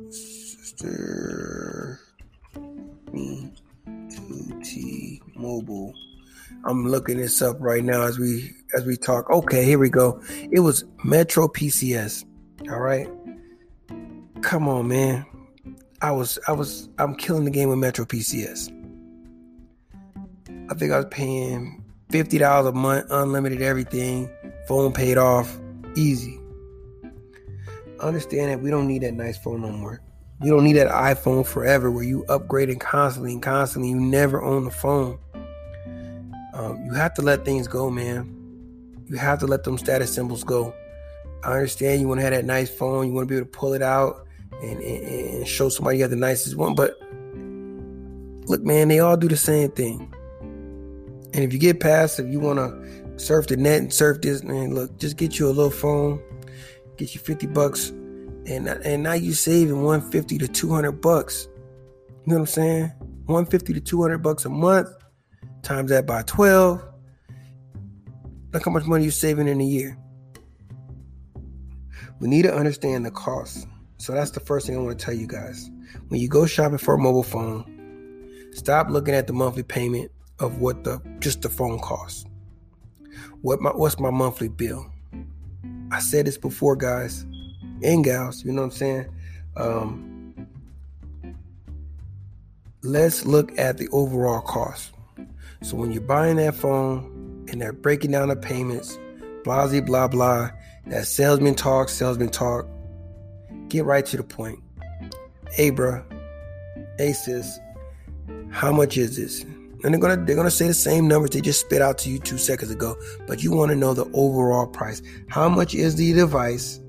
Sister 0.10 2.02
to 3.14 3.61
T-Mobile. 4.64 5.94
I'm 6.66 6.88
looking 6.88 7.18
this 7.18 7.42
up 7.42 7.58
right 7.60 7.84
now 7.84 8.04
as 8.04 8.20
we 8.20 8.52
as 8.76 8.86
we 8.86 8.98
talk. 8.98 9.30
Okay, 9.30 9.66
here 9.66 9.80
we 9.80 9.90
go. 9.90 10.22
It 10.52 10.60
was 10.60 10.86
Metro 11.04 11.48
PCS. 11.48 12.26
All 12.70 12.80
right. 12.80 13.10
Come 14.42 14.68
on, 14.68 14.88
man. 14.88 15.26
I 16.02 16.12
was 16.12 16.40
I 16.48 16.52
was 16.52 16.90
I'm 16.98 17.16
killing 17.16 17.46
the 17.46 17.52
game 17.52 17.70
with 17.70 17.80
Metro 17.80 18.06
PCS. 18.06 18.72
I 20.70 20.74
think 20.76 20.92
I 20.92 20.98
was 20.98 21.08
paying 21.10 21.84
fifty 22.10 22.38
dollars 22.38 22.68
a 22.68 22.72
month, 22.74 23.08
unlimited 23.10 23.62
everything, 23.62 24.30
phone 24.68 24.94
paid 24.94 25.18
off, 25.18 25.60
easy. 25.96 26.40
Understand 28.00 28.52
that 28.52 28.62
we 28.62 28.70
don't 28.72 28.88
need 28.88 29.04
that 29.04 29.14
nice 29.14 29.38
phone 29.38 29.62
no 29.62 29.72
more. 29.72 30.02
We 30.42 30.50
don't 30.50 30.64
need 30.64 30.74
that 30.74 30.88
iPhone 30.88 31.46
forever 31.46 31.92
where 31.92 32.04
you 32.04 32.26
upgrading 32.28 32.80
constantly 32.80 33.34
and 33.34 33.44
constantly. 33.44 33.90
You 33.90 34.00
never 34.00 34.42
own 34.42 34.66
the 34.66 34.72
phone. 34.72 35.20
Um, 36.54 36.84
you 36.84 36.94
have 36.94 37.14
to 37.16 37.22
let 37.22 37.46
things 37.46 37.68
go, 37.68 37.92
man. 37.92 38.38
You 39.08 39.18
have 39.18 39.40
to 39.40 39.48
let 39.48 39.64
them 39.64 39.78
status 39.78 40.14
symbols 40.14 40.44
go. 40.44 40.74
I 41.44 41.54
understand 41.54 42.02
you 42.02 42.08
want 42.08 42.20
to 42.20 42.24
have 42.24 42.34
that 42.34 42.46
nice 42.46 42.70
phone. 42.70 43.08
You 43.08 43.14
want 43.14 43.28
to 43.28 43.32
be 43.32 43.38
able 43.38 43.46
to 43.46 43.52
pull 43.52 43.74
it 43.74 43.84
out 43.84 44.26
and, 44.62 44.80
and, 44.82 45.08
and 45.08 45.48
show 45.48 45.70
somebody 45.70 45.98
you 45.98 46.04
have 46.04 46.12
the 46.12 46.18
nicest 46.18 46.56
one. 46.56 46.74
But 46.74 47.00
look, 48.48 48.64
man, 48.64 48.88
they 48.88 49.00
all 49.00 49.18
do 49.18 49.28
the 49.28 49.38
same 49.38 49.72
thing. 49.72 50.12
And 51.34 51.44
if 51.44 51.54
you 51.54 51.60
get 51.60 51.80
past, 51.80 52.20
if 52.20 52.28
you 52.28 52.40
want 52.40 52.58
to 52.58 53.20
surf 53.20 53.48
the 53.48 53.58
net 53.58 53.80
and 53.80 53.94
surf 53.94 54.22
this, 54.22 54.44
man, 54.44 54.74
look, 54.74 54.98
just 54.98 55.18
get 55.18 55.40
you 55.40 55.48
a 55.48 55.50
little 55.50 55.72
phone, 55.72 56.22
get 56.98 57.14
you 57.14 57.22
50 57.22 57.48
bucks, 57.48 57.94
and 58.48 58.68
and 58.68 59.04
now 59.04 59.14
you 59.14 59.34
saving 59.34 59.84
150 59.84 60.38
to 60.40 60.48
200 60.48 60.94
bucks. 60.94 61.48
You 62.26 62.28
know 62.28 62.36
what 62.36 62.40
I'm 62.42 62.46
saying? 62.48 62.92
150 63.26 63.74
to 63.74 63.82
200 63.82 64.18
bucks 64.20 64.46
a 64.46 64.50
month, 64.50 64.90
times 65.62 65.90
that 65.92 66.06
by 66.06 66.24
12. 66.24 66.84
Look 68.54 68.66
how 68.66 68.72
much 68.72 68.86
money 68.86 69.06
you're 69.06 69.12
saving 69.12 69.48
in 69.48 69.62
a 69.62 69.66
year. 69.66 69.98
We 72.20 72.28
need 72.28 72.44
to 72.44 72.54
understand 72.54 73.06
the 73.06 73.12
cost. 73.12 73.68
So 73.98 74.14
that's 74.14 74.32
the 74.32 74.40
first 74.40 74.68
thing 74.68 74.76
I 74.76 74.80
want 74.80 74.98
to 75.00 75.06
tell 75.06 75.14
you 75.14 75.28
guys. 75.28 75.70
When 76.10 76.20
you 76.20 76.28
go 76.28 76.46
shopping 76.46 76.78
for 76.78 76.96
a 76.96 76.98
mobile 76.98 77.24
phone, 77.24 78.50
stop 78.54 78.90
looking 78.90 79.14
at 79.14 79.28
the 79.28 79.34
monthly 79.34 79.64
payment 79.64 80.12
of 80.40 80.60
what 80.60 80.84
the 80.84 81.00
just 81.20 81.42
the 81.42 81.50
phone 81.50 81.80
costs. 81.80 82.26
What 83.42 83.62
my 83.62 83.70
what's 83.70 84.00
my 84.00 84.12
monthly 84.12 84.50
bill? 84.50 84.92
I 85.92 86.00
said 86.00 86.26
this 86.26 86.38
before, 86.38 86.76
guys 86.76 87.26
and 87.84 88.04
gals. 88.04 88.44
You 88.44 88.52
know 88.52 88.62
what 88.62 88.66
I'm 88.66 88.72
saying? 88.72 89.06
Um, 89.56 90.48
let's 92.84 93.26
look 93.26 93.58
at 93.58 93.78
the 93.78 93.88
overall 93.90 94.42
cost. 94.42 94.92
So 95.62 95.78
when 95.78 95.92
you're 95.92 96.02
buying 96.02 96.38
that 96.38 96.56
phone 96.56 97.46
and 97.52 97.62
they're 97.62 97.74
breaking 97.74 98.12
down 98.12 98.30
the 98.30 98.36
payments, 98.36 98.98
blah 99.44 99.68
blah 99.68 100.08
blah 100.08 100.52
that 100.88 101.06
salesman 101.06 101.56
talk, 101.56 101.90
salesman 101.90 102.30
talk. 102.30 102.66
Get 103.68 103.86
right 103.86 104.06
to 104.08 104.18
the 104.18 104.24
point. 104.24 104.60
Hey, 105.52 105.72
bruh. 105.72 106.04
Hey, 106.98 107.14
sis. 107.14 107.60
How 108.50 108.72
much 108.72 108.98
is 108.98 109.16
this? 109.16 109.46
and 109.84 109.94
they're 109.94 110.02
gonna 110.02 110.24
they're 110.26 110.36
gonna 110.36 110.52
say 110.52 110.68
the 110.68 110.74
same 110.74 111.08
numbers 111.08 111.32
they 111.32 111.42
just 111.42 111.62
spit 111.62 111.82
out 111.82 111.98
to 112.00 112.10
you 112.10 112.20
two 112.20 112.38
seconds 112.38 112.72
ago. 112.72 112.96
But 113.28 113.44
you 113.44 113.52
want 113.52 113.72
to 113.72 113.76
know 113.76 113.94
the 113.94 114.10
overall 114.14 114.68
price. 114.68 115.02
How 115.28 115.50
much 115.50 115.74
is 115.74 115.96
the 115.96 116.14
device? 116.14 116.80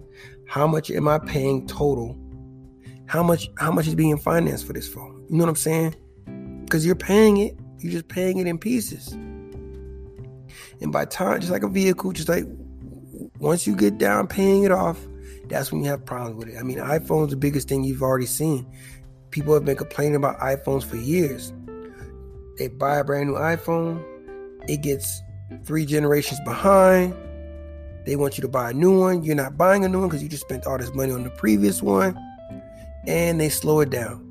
How 0.53 0.67
much 0.67 0.91
am 0.91 1.09
I 1.09 1.17
paying 1.19 1.67
total? 1.67 2.15
How 3.07 3.23
much 3.23 3.49
how 3.57 3.73
much 3.73 3.87
is 3.87 3.95
being 3.95 4.19
financed 4.19 4.67
for 4.67 4.75
this 4.75 4.87
phone? 4.87 5.25
You 5.31 5.39
know 5.39 5.45
what 5.45 5.49
I'm 5.49 5.57
saying? 5.57 5.95
Because 6.67 6.85
you're 6.85 6.95
paying 6.95 7.39
it, 7.39 7.59
you're 7.79 7.93
just 7.93 8.09
paying 8.09 8.37
it 8.37 8.47
in 8.47 8.59
pieces. 8.59 9.13
And 10.83 10.93
by 10.93 11.07
time, 11.07 11.41
just 11.41 11.51
like 11.51 11.63
a 11.63 11.69
vehicle, 11.69 12.13
just 12.13 12.29
like 12.29 12.45
once 13.39 13.67
you 13.67 13.75
get 13.75 13.97
down 13.97 14.27
paying 14.27 14.65
it 14.65 14.73
off, 14.73 14.99
that's 15.49 15.73
when 15.73 15.83
you 15.83 15.89
have 15.89 16.05
problems 16.05 16.37
with 16.37 16.55
it. 16.55 16.59
I 16.59 16.63
mean, 16.65 16.77
iPhone's 16.77 17.31
the 17.31 17.37
biggest 17.37 17.67
thing 17.67 17.83
you've 17.83 18.03
already 18.03 18.27
seen. 18.27 18.71
People 19.31 19.55
have 19.55 19.65
been 19.65 19.79
complaining 19.79 20.17
about 20.17 20.39
iPhones 20.41 20.85
for 20.85 20.97
years 20.97 21.55
they 22.59 22.69
buy 22.69 22.99
a 22.99 23.05
brand 23.05 23.31
new 23.31 23.37
iPhone, 23.37 24.05
it 24.69 24.83
gets 24.83 25.23
three 25.65 25.87
generations 25.87 26.41
behind. 26.45 27.17
They 28.05 28.17
want 28.17 28.37
you 28.37 28.43
to 28.43 28.49
buy 28.49 28.71
a 28.71 28.73
new 28.73 28.99
one. 28.99 29.23
You're 29.23 29.37
not 29.37 29.57
buying 29.57 29.85
a 29.85 29.89
new 29.89 30.01
one 30.01 30.09
because 30.09 30.23
you 30.23 30.29
just 30.29 30.43
spent 30.43 30.67
all 30.67 30.79
this 30.79 30.95
money 30.95 31.13
on 31.13 31.23
the 31.25 31.31
previous 31.31 31.83
one. 31.83 32.19
And 33.07 33.41
they 33.41 33.49
slow 33.49 33.81
it 33.81 33.91
down. 33.91 34.29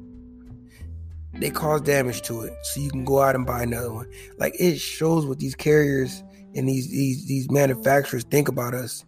They 1.33 1.49
cause 1.49 1.81
damage 1.81 2.21
to 2.23 2.41
it. 2.41 2.53
So 2.63 2.81
you 2.81 2.89
can 2.89 3.05
go 3.05 3.21
out 3.21 3.35
and 3.35 3.45
buy 3.45 3.63
another 3.63 3.93
one. 3.93 4.09
Like 4.37 4.53
it 4.59 4.77
shows 4.77 5.25
what 5.25 5.39
these 5.39 5.55
carriers 5.55 6.23
and 6.55 6.67
these 6.67 6.89
these 6.91 7.25
these 7.27 7.49
manufacturers 7.49 8.23
think 8.25 8.47
about 8.47 8.73
us. 8.73 9.05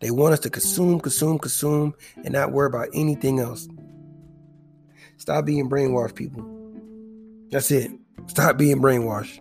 They 0.00 0.10
want 0.10 0.32
us 0.32 0.40
to 0.40 0.50
consume, 0.50 0.98
consume, 1.00 1.38
consume, 1.38 1.94
and 2.24 2.32
not 2.32 2.52
worry 2.52 2.66
about 2.66 2.88
anything 2.94 3.38
else. 3.38 3.68
Stop 5.18 5.44
being 5.44 5.68
brainwashed, 5.68 6.14
people. 6.14 6.42
That's 7.50 7.70
it. 7.70 7.90
Stop 8.26 8.56
being 8.56 8.80
brainwashed. 8.80 9.40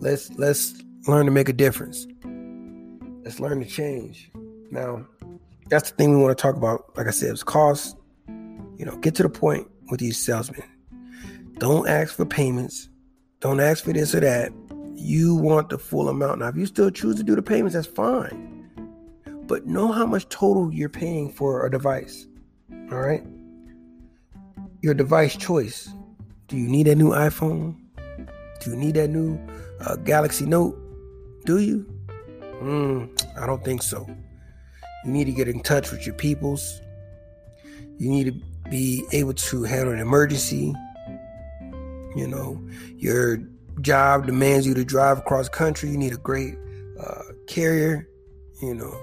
Let's 0.00 0.30
let's 0.32 0.74
learn 1.06 1.26
to 1.26 1.32
make 1.32 1.48
a 1.48 1.52
difference. 1.52 2.06
Let's 3.24 3.40
learn 3.40 3.60
to 3.60 3.66
change. 3.66 4.30
Now, 4.70 5.06
that's 5.70 5.90
the 5.90 5.96
thing 5.96 6.10
we 6.10 6.22
want 6.22 6.36
to 6.36 6.42
talk 6.42 6.56
about. 6.56 6.96
Like 6.96 7.06
I 7.06 7.10
said, 7.10 7.30
it's 7.30 7.42
cost. 7.42 7.96
You 8.28 8.84
know, 8.84 8.96
get 8.98 9.14
to 9.16 9.22
the 9.22 9.30
point 9.30 9.66
with 9.90 10.00
these 10.00 10.18
salesmen. 10.18 10.62
Don't 11.58 11.88
ask 11.88 12.14
for 12.14 12.26
payments. 12.26 12.90
Don't 13.40 13.60
ask 13.60 13.84
for 13.84 13.92
this 13.94 14.14
or 14.14 14.20
that. 14.20 14.52
You 14.94 15.34
want 15.36 15.70
the 15.70 15.78
full 15.78 16.08
amount. 16.08 16.40
Now, 16.40 16.48
if 16.48 16.56
you 16.56 16.66
still 16.66 16.90
choose 16.90 17.16
to 17.16 17.22
do 17.22 17.34
the 17.34 17.42
payments, 17.42 17.74
that's 17.74 17.86
fine. 17.86 18.50
But 19.46 19.66
know 19.66 19.90
how 19.90 20.04
much 20.04 20.28
total 20.28 20.72
you're 20.72 20.88
paying 20.88 21.30
for 21.32 21.64
a 21.64 21.70
device. 21.70 22.26
All 22.90 22.98
right? 22.98 23.22
Your 24.82 24.94
device 24.94 25.36
choice. 25.36 25.88
Do 26.48 26.58
you 26.58 26.68
need 26.68 26.88
a 26.88 26.94
new 26.94 27.10
iPhone? 27.10 27.76
Do 28.60 28.70
you 28.70 28.76
need 28.76 28.96
that 28.96 29.08
new 29.08 29.38
uh, 29.80 29.96
Galaxy 29.96 30.44
Note? 30.44 30.76
Do 31.46 31.58
you? 31.58 31.93
Mm, 32.62 33.38
I 33.38 33.46
don't 33.46 33.64
think 33.64 33.82
so. 33.82 34.06
You 35.04 35.10
need 35.10 35.24
to 35.24 35.32
get 35.32 35.48
in 35.48 35.60
touch 35.60 35.90
with 35.90 36.06
your 36.06 36.14
peoples. 36.14 36.80
You 37.98 38.10
need 38.10 38.24
to 38.26 38.70
be 38.70 39.04
able 39.12 39.34
to 39.34 39.62
handle 39.64 39.92
an 39.92 40.00
emergency. 40.00 40.74
You 42.16 42.28
know, 42.28 42.64
your 42.96 43.38
job 43.80 44.26
demands 44.26 44.66
you 44.66 44.74
to 44.74 44.84
drive 44.84 45.18
across 45.18 45.48
country. 45.48 45.90
You 45.90 45.98
need 45.98 46.12
a 46.12 46.18
great 46.18 46.56
uh, 46.98 47.22
carrier, 47.46 48.08
you 48.62 48.74
know, 48.74 48.96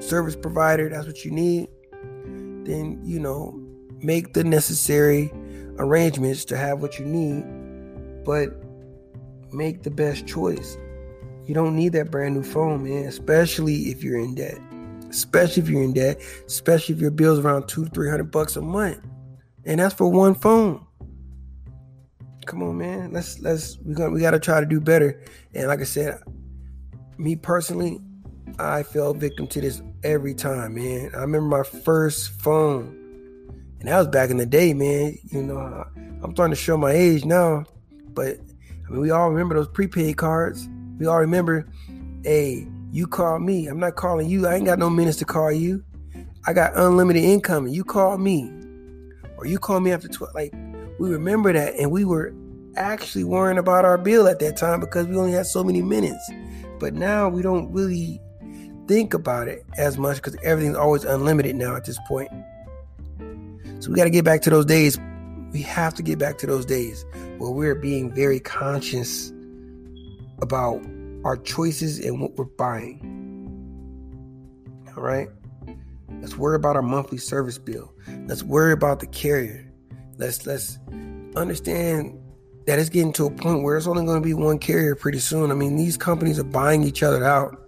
service 0.00 0.34
provider. 0.34 0.88
That's 0.88 1.06
what 1.06 1.24
you 1.24 1.30
need. 1.30 1.68
Then, 1.92 3.00
you 3.04 3.20
know, 3.20 3.60
make 4.02 4.34
the 4.34 4.42
necessary 4.44 5.30
arrangements 5.78 6.44
to 6.46 6.56
have 6.56 6.80
what 6.80 6.98
you 6.98 7.04
need. 7.04 7.44
But 8.24 8.50
make 9.52 9.82
the 9.82 9.90
best 9.90 10.26
choice. 10.26 10.76
You 11.46 11.54
don't 11.54 11.76
need 11.76 11.92
that 11.92 12.10
brand 12.10 12.34
new 12.34 12.42
phone, 12.42 12.84
man, 12.84 13.04
especially 13.04 13.74
if 13.90 14.02
you're 14.02 14.18
in 14.18 14.34
debt. 14.34 14.58
Especially 15.10 15.62
if 15.62 15.68
you're 15.68 15.82
in 15.82 15.92
debt, 15.92 16.20
especially 16.46 16.94
if 16.94 17.00
your 17.00 17.10
bill's 17.10 17.38
around 17.38 17.68
two, 17.68 17.86
three 17.86 18.10
hundred 18.10 18.30
bucks 18.30 18.56
a 18.56 18.62
month. 18.62 18.98
And 19.64 19.80
that's 19.80 19.94
for 19.94 20.10
one 20.10 20.34
phone. 20.34 20.84
Come 22.46 22.62
on, 22.62 22.78
man. 22.78 23.12
Let's 23.12 23.38
let's 23.40 23.78
we 23.78 23.94
got 23.94 24.12
we 24.12 24.20
gotta 24.20 24.40
try 24.40 24.60
to 24.60 24.66
do 24.66 24.80
better. 24.80 25.22
And 25.54 25.68
like 25.68 25.80
I 25.80 25.84
said, 25.84 26.18
me 27.16 27.36
personally, 27.36 28.00
I 28.58 28.82
fell 28.82 29.14
victim 29.14 29.46
to 29.48 29.60
this 29.60 29.82
every 30.02 30.34
time, 30.34 30.74
man. 30.74 31.10
I 31.14 31.20
remember 31.20 31.48
my 31.48 31.62
first 31.62 32.40
phone. 32.40 33.00
And 33.80 33.88
that 33.88 33.98
was 33.98 34.08
back 34.08 34.30
in 34.30 34.38
the 34.38 34.46
day, 34.46 34.72
man. 34.74 35.16
You 35.30 35.42
know, 35.42 35.84
I'm 36.22 36.32
starting 36.32 36.54
to 36.54 36.60
show 36.60 36.76
my 36.76 36.92
age 36.92 37.24
now, 37.24 37.64
but 38.08 38.38
I 38.86 38.90
mean, 38.90 39.00
we 39.00 39.10
all 39.10 39.30
remember 39.30 39.54
those 39.54 39.68
prepaid 39.68 40.16
cards. 40.16 40.68
We 40.98 41.06
all 41.06 41.18
remember, 41.18 41.66
hey, 42.22 42.66
you 42.92 43.06
call 43.06 43.38
me. 43.40 43.66
I'm 43.66 43.80
not 43.80 43.96
calling 43.96 44.28
you. 44.28 44.46
I 44.46 44.54
ain't 44.54 44.66
got 44.66 44.78
no 44.78 44.88
minutes 44.88 45.18
to 45.18 45.24
call 45.24 45.50
you. 45.50 45.82
I 46.46 46.52
got 46.52 46.76
unlimited 46.76 47.24
income. 47.24 47.66
You 47.66 47.84
call 47.84 48.18
me, 48.18 48.52
or 49.36 49.46
you 49.46 49.58
call 49.58 49.80
me 49.80 49.92
after 49.92 50.08
12. 50.08 50.34
Like, 50.34 50.54
we 50.98 51.10
remember 51.10 51.52
that, 51.52 51.74
and 51.74 51.90
we 51.90 52.04
were 52.04 52.32
actually 52.76 53.24
worrying 53.24 53.58
about 53.58 53.84
our 53.84 53.98
bill 53.98 54.28
at 54.28 54.38
that 54.40 54.56
time 54.56 54.80
because 54.80 55.06
we 55.06 55.16
only 55.16 55.32
had 55.32 55.46
so 55.46 55.64
many 55.64 55.82
minutes. 55.82 56.30
But 56.78 56.94
now 56.94 57.28
we 57.28 57.42
don't 57.42 57.72
really 57.72 58.20
think 58.86 59.14
about 59.14 59.48
it 59.48 59.64
as 59.78 59.98
much 59.98 60.16
because 60.16 60.36
everything's 60.42 60.76
always 60.76 61.04
unlimited 61.04 61.56
now 61.56 61.74
at 61.74 61.84
this 61.84 61.98
point. 62.06 62.30
So 63.80 63.90
we 63.90 63.96
got 63.96 64.04
to 64.04 64.10
get 64.10 64.24
back 64.24 64.42
to 64.42 64.50
those 64.50 64.66
days. 64.66 64.98
We 65.52 65.62
have 65.62 65.94
to 65.94 66.02
get 66.02 66.18
back 66.18 66.38
to 66.38 66.46
those 66.46 66.66
days 66.66 67.04
where 67.38 67.50
we're 67.50 67.74
being 67.74 68.12
very 68.12 68.40
conscious 68.40 69.32
about 70.40 70.82
our 71.24 71.36
choices 71.36 72.00
and 72.00 72.20
what 72.20 72.36
we're 72.36 72.44
buying. 72.44 73.00
All 74.96 75.02
right? 75.02 75.28
Let's 76.20 76.36
worry 76.36 76.56
about 76.56 76.76
our 76.76 76.82
monthly 76.82 77.18
service 77.18 77.58
bill. 77.58 77.92
Let's 78.26 78.42
worry 78.42 78.72
about 78.72 79.00
the 79.00 79.06
carrier. 79.06 79.70
Let's 80.16 80.46
let's 80.46 80.78
understand 81.36 82.18
that 82.66 82.78
it's 82.78 82.88
getting 82.88 83.12
to 83.14 83.26
a 83.26 83.30
point 83.30 83.62
where 83.62 83.76
it's 83.76 83.86
only 83.86 84.04
going 84.04 84.22
to 84.22 84.26
be 84.26 84.34
one 84.34 84.58
carrier 84.58 84.94
pretty 84.94 85.18
soon. 85.18 85.50
I 85.50 85.54
mean, 85.54 85.76
these 85.76 85.96
companies 85.96 86.38
are 86.38 86.44
buying 86.44 86.84
each 86.84 87.02
other 87.02 87.24
out. 87.24 87.60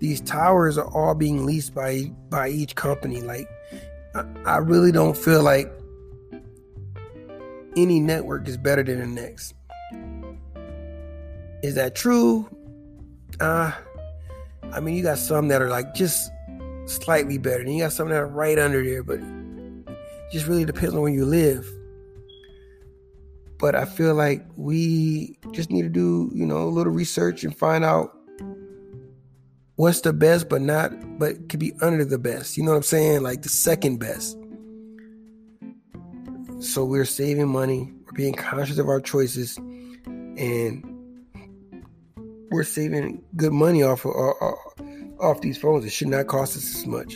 These 0.00 0.20
towers 0.20 0.76
are 0.76 0.88
all 0.94 1.14
being 1.14 1.46
leased 1.46 1.74
by 1.74 2.12
by 2.28 2.48
each 2.48 2.74
company. 2.74 3.20
Like, 3.20 3.48
I, 4.14 4.24
I 4.44 4.56
really 4.58 4.92
don't 4.92 5.16
feel 5.16 5.42
like 5.42 5.72
any 7.76 8.00
network 8.00 8.48
is 8.48 8.56
better 8.56 8.82
than 8.82 8.98
the 9.00 9.06
next. 9.06 9.54
Is 11.62 11.74
that 11.74 11.94
true? 11.94 12.48
Uh 13.40 13.72
I 14.72 14.80
mean, 14.80 14.94
you 14.94 15.02
got 15.02 15.18
some 15.18 15.48
that 15.48 15.62
are 15.62 15.70
like 15.70 15.94
just 15.94 16.30
slightly 16.86 17.38
better, 17.38 17.60
and 17.60 17.74
you 17.74 17.82
got 17.82 17.92
some 17.92 18.08
that 18.08 18.16
are 18.16 18.26
right 18.26 18.58
under 18.58 18.84
there, 18.84 19.02
but 19.02 19.20
just 20.30 20.46
really 20.46 20.64
depends 20.64 20.94
on 20.94 21.00
where 21.00 21.12
you 21.12 21.24
live. 21.24 21.66
But 23.58 23.74
I 23.74 23.86
feel 23.86 24.14
like 24.14 24.44
we 24.56 25.38
just 25.52 25.70
need 25.70 25.82
to 25.82 25.88
do, 25.88 26.30
you 26.34 26.46
know, 26.46 26.58
a 26.58 26.68
little 26.68 26.92
research 26.92 27.44
and 27.44 27.56
find 27.56 27.84
out 27.84 28.16
what's 29.76 30.02
the 30.02 30.12
best, 30.12 30.48
but 30.48 30.60
not, 30.60 30.92
but 31.18 31.48
could 31.48 31.60
be 31.60 31.72
under 31.80 32.04
the 32.04 32.18
best. 32.18 32.56
You 32.56 32.62
know 32.62 32.70
what 32.70 32.76
I'm 32.76 32.82
saying? 32.82 33.22
Like 33.22 33.42
the 33.42 33.48
second 33.48 33.98
best. 33.98 34.36
So 36.60 36.84
we're 36.84 37.04
saving 37.04 37.48
money, 37.48 37.92
we're 38.04 38.12
being 38.12 38.34
conscious 38.34 38.78
of 38.78 38.88
our 38.88 39.00
choices, 39.00 39.56
and 39.56 40.84
we're 42.50 42.64
saving 42.64 43.22
good 43.36 43.52
money 43.52 43.82
off 43.82 44.04
of, 44.04 44.54
off 45.20 45.40
these 45.40 45.58
phones. 45.58 45.84
It 45.84 45.90
should 45.90 46.08
not 46.08 46.26
cost 46.26 46.56
us 46.56 46.76
as 46.76 46.86
much. 46.86 47.14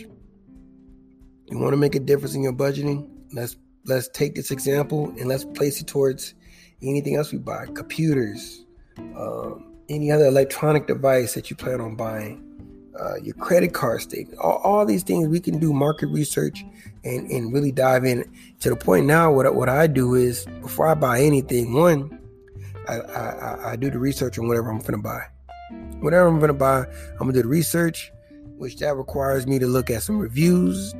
You 1.48 1.58
want 1.58 1.72
to 1.72 1.76
make 1.76 1.94
a 1.94 2.00
difference 2.00 2.34
in 2.34 2.42
your 2.42 2.52
budgeting? 2.52 3.08
Let's 3.32 3.56
let's 3.84 4.08
take 4.08 4.34
this 4.34 4.50
example 4.50 5.12
and 5.18 5.26
let's 5.26 5.44
place 5.44 5.80
it 5.80 5.86
towards 5.86 6.34
anything 6.82 7.16
else 7.16 7.32
we 7.32 7.38
buy 7.38 7.66
computers 7.74 8.64
um, 9.16 9.72
any 9.88 10.10
other 10.10 10.26
electronic 10.26 10.86
device 10.86 11.34
that 11.34 11.50
you 11.50 11.56
plan 11.56 11.80
on 11.80 11.96
buying 11.96 12.48
uh, 13.00 13.16
your 13.16 13.34
credit 13.34 13.72
card 13.72 14.00
statement 14.00 14.38
all, 14.38 14.58
all, 14.58 14.86
these 14.86 15.02
things 15.02 15.26
we 15.26 15.40
can 15.40 15.58
do 15.58 15.72
market 15.72 16.06
research 16.08 16.64
and, 17.04 17.28
and 17.30 17.52
really 17.52 17.72
dive 17.72 18.04
in 18.04 18.30
to 18.60 18.68
the 18.70 18.76
point 18.76 19.06
now 19.06 19.32
what, 19.32 19.52
what 19.54 19.68
i 19.68 19.86
do 19.86 20.14
is 20.14 20.46
before 20.60 20.86
i 20.86 20.94
buy 20.94 21.20
anything 21.20 21.72
one 21.72 22.18
I, 22.88 22.98
I, 23.00 23.70
I 23.72 23.76
do 23.76 23.90
the 23.90 23.98
research 23.98 24.38
on 24.38 24.48
whatever 24.48 24.70
i'm 24.70 24.78
going 24.78 24.92
to 24.92 24.98
buy 24.98 25.22
whatever 26.00 26.26
i'm 26.26 26.38
going 26.38 26.48
to 26.48 26.54
buy 26.54 26.84
i'm 27.12 27.18
going 27.18 27.32
to 27.32 27.38
do 27.38 27.42
the 27.42 27.48
research 27.48 28.12
which 28.56 28.78
that 28.78 28.96
requires 28.96 29.46
me 29.46 29.58
to 29.58 29.66
look 29.66 29.90
at 29.90 30.02
some 30.02 30.18
reviews 30.18 30.94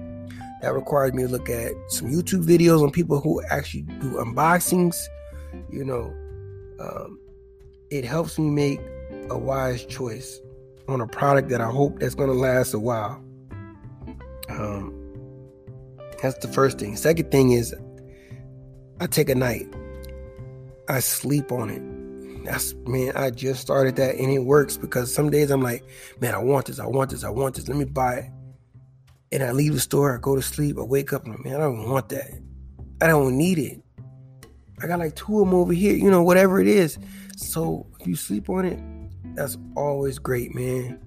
that 0.63 0.75
requires 0.75 1.13
me 1.13 1.25
to 1.25 1.29
look 1.29 1.51
at 1.51 1.73
some 1.89 2.09
YouTube 2.09 2.45
videos 2.45 2.83
on 2.83 2.93
people 2.93 3.21
who 3.21 3.43
actually 3.51 3.83
do 3.83 4.13
unboxings. 4.13 4.97
You 5.71 5.85
know, 5.85 6.15
um, 6.79 7.21
it 7.91 8.05
helps 8.05 8.39
me 8.39 8.49
make 8.49 8.81
a 9.29 9.37
wise 9.37 9.85
choice 9.85 10.41
on 10.89 11.01
a 11.01 11.07
product 11.07 11.49
that 11.49 11.61
I 11.61 11.69
hope 11.69 11.99
that's 11.99 12.15
going 12.15 12.31
to 12.31 12.37
last 12.37 12.75
a 12.75 12.79
while. 12.79 13.23
Um, 14.49 14.95
that's 16.23 16.39
the 16.39 16.49
first 16.49 16.79
thing. 16.79 16.97
Second 16.97 17.33
thing 17.33 17.53
is, 17.53 17.75
I 19.01 19.09
take 19.09 19.29
a 19.29 19.35
night. 19.35 19.67
I 20.93 21.01
sleep 21.01 21.53
on 21.53 21.71
it. 21.71 22.45
That's 22.45 22.75
man, 22.87 23.17
I 23.17 23.31
just 23.31 23.63
started 23.63 23.97
that 23.97 24.17
and 24.17 24.31
it 24.31 24.41
works 24.41 24.77
because 24.77 25.13
some 25.13 25.31
days 25.31 25.51
I'm 25.51 25.63
like, 25.63 25.85
man, 26.21 26.35
I 26.35 26.39
want 26.39 26.67
this, 26.67 26.79
I 26.79 26.87
want 26.87 27.11
this, 27.11 27.25
I 27.25 27.31
want 27.31 27.55
this. 27.55 27.67
Let 27.67 27.79
me 27.79 27.87
buy 27.87 28.15
it 28.15 28.31
and 29.33 29.43
I 29.43 29.53
leave 29.53 29.73
the 29.73 29.81
store, 29.81 30.15
I 30.15 30.21
go 30.21 30.37
to 30.37 30.43
sleep, 30.43 30.77
I 30.79 30.83
wake 30.83 31.15
up, 31.15 31.25
and 31.25 31.43
man, 31.43 31.55
I 31.55 31.61
don't 31.61 31.89
want 31.89 32.11
that. 32.11 32.31
I 33.01 33.07
don't 33.07 33.39
need 33.39 33.59
it. 33.59 33.81
I 34.83 34.87
got 34.87 34.99
like 34.99 35.17
two 35.17 35.41
of 35.41 35.47
them 35.47 35.55
over 35.55 35.73
here, 35.73 35.95
you 35.95 36.11
know, 36.11 36.23
whatever 36.23 36.61
it 36.61 36.67
is. 36.67 36.99
So 37.37 37.87
if 37.99 38.07
you 38.07 38.15
sleep 38.15 38.51
on 38.51 38.67
it, 38.67 38.79
that's 39.35 39.57
always 39.75 40.19
great, 40.19 40.55
man. 40.55 41.01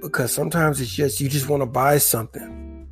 Because 0.00 0.32
sometimes 0.32 0.80
it's 0.80 0.90
just 0.90 1.20
you 1.20 1.28
just 1.28 1.48
want 1.48 1.62
to 1.62 1.66
buy 1.66 1.98
something. 1.98 2.88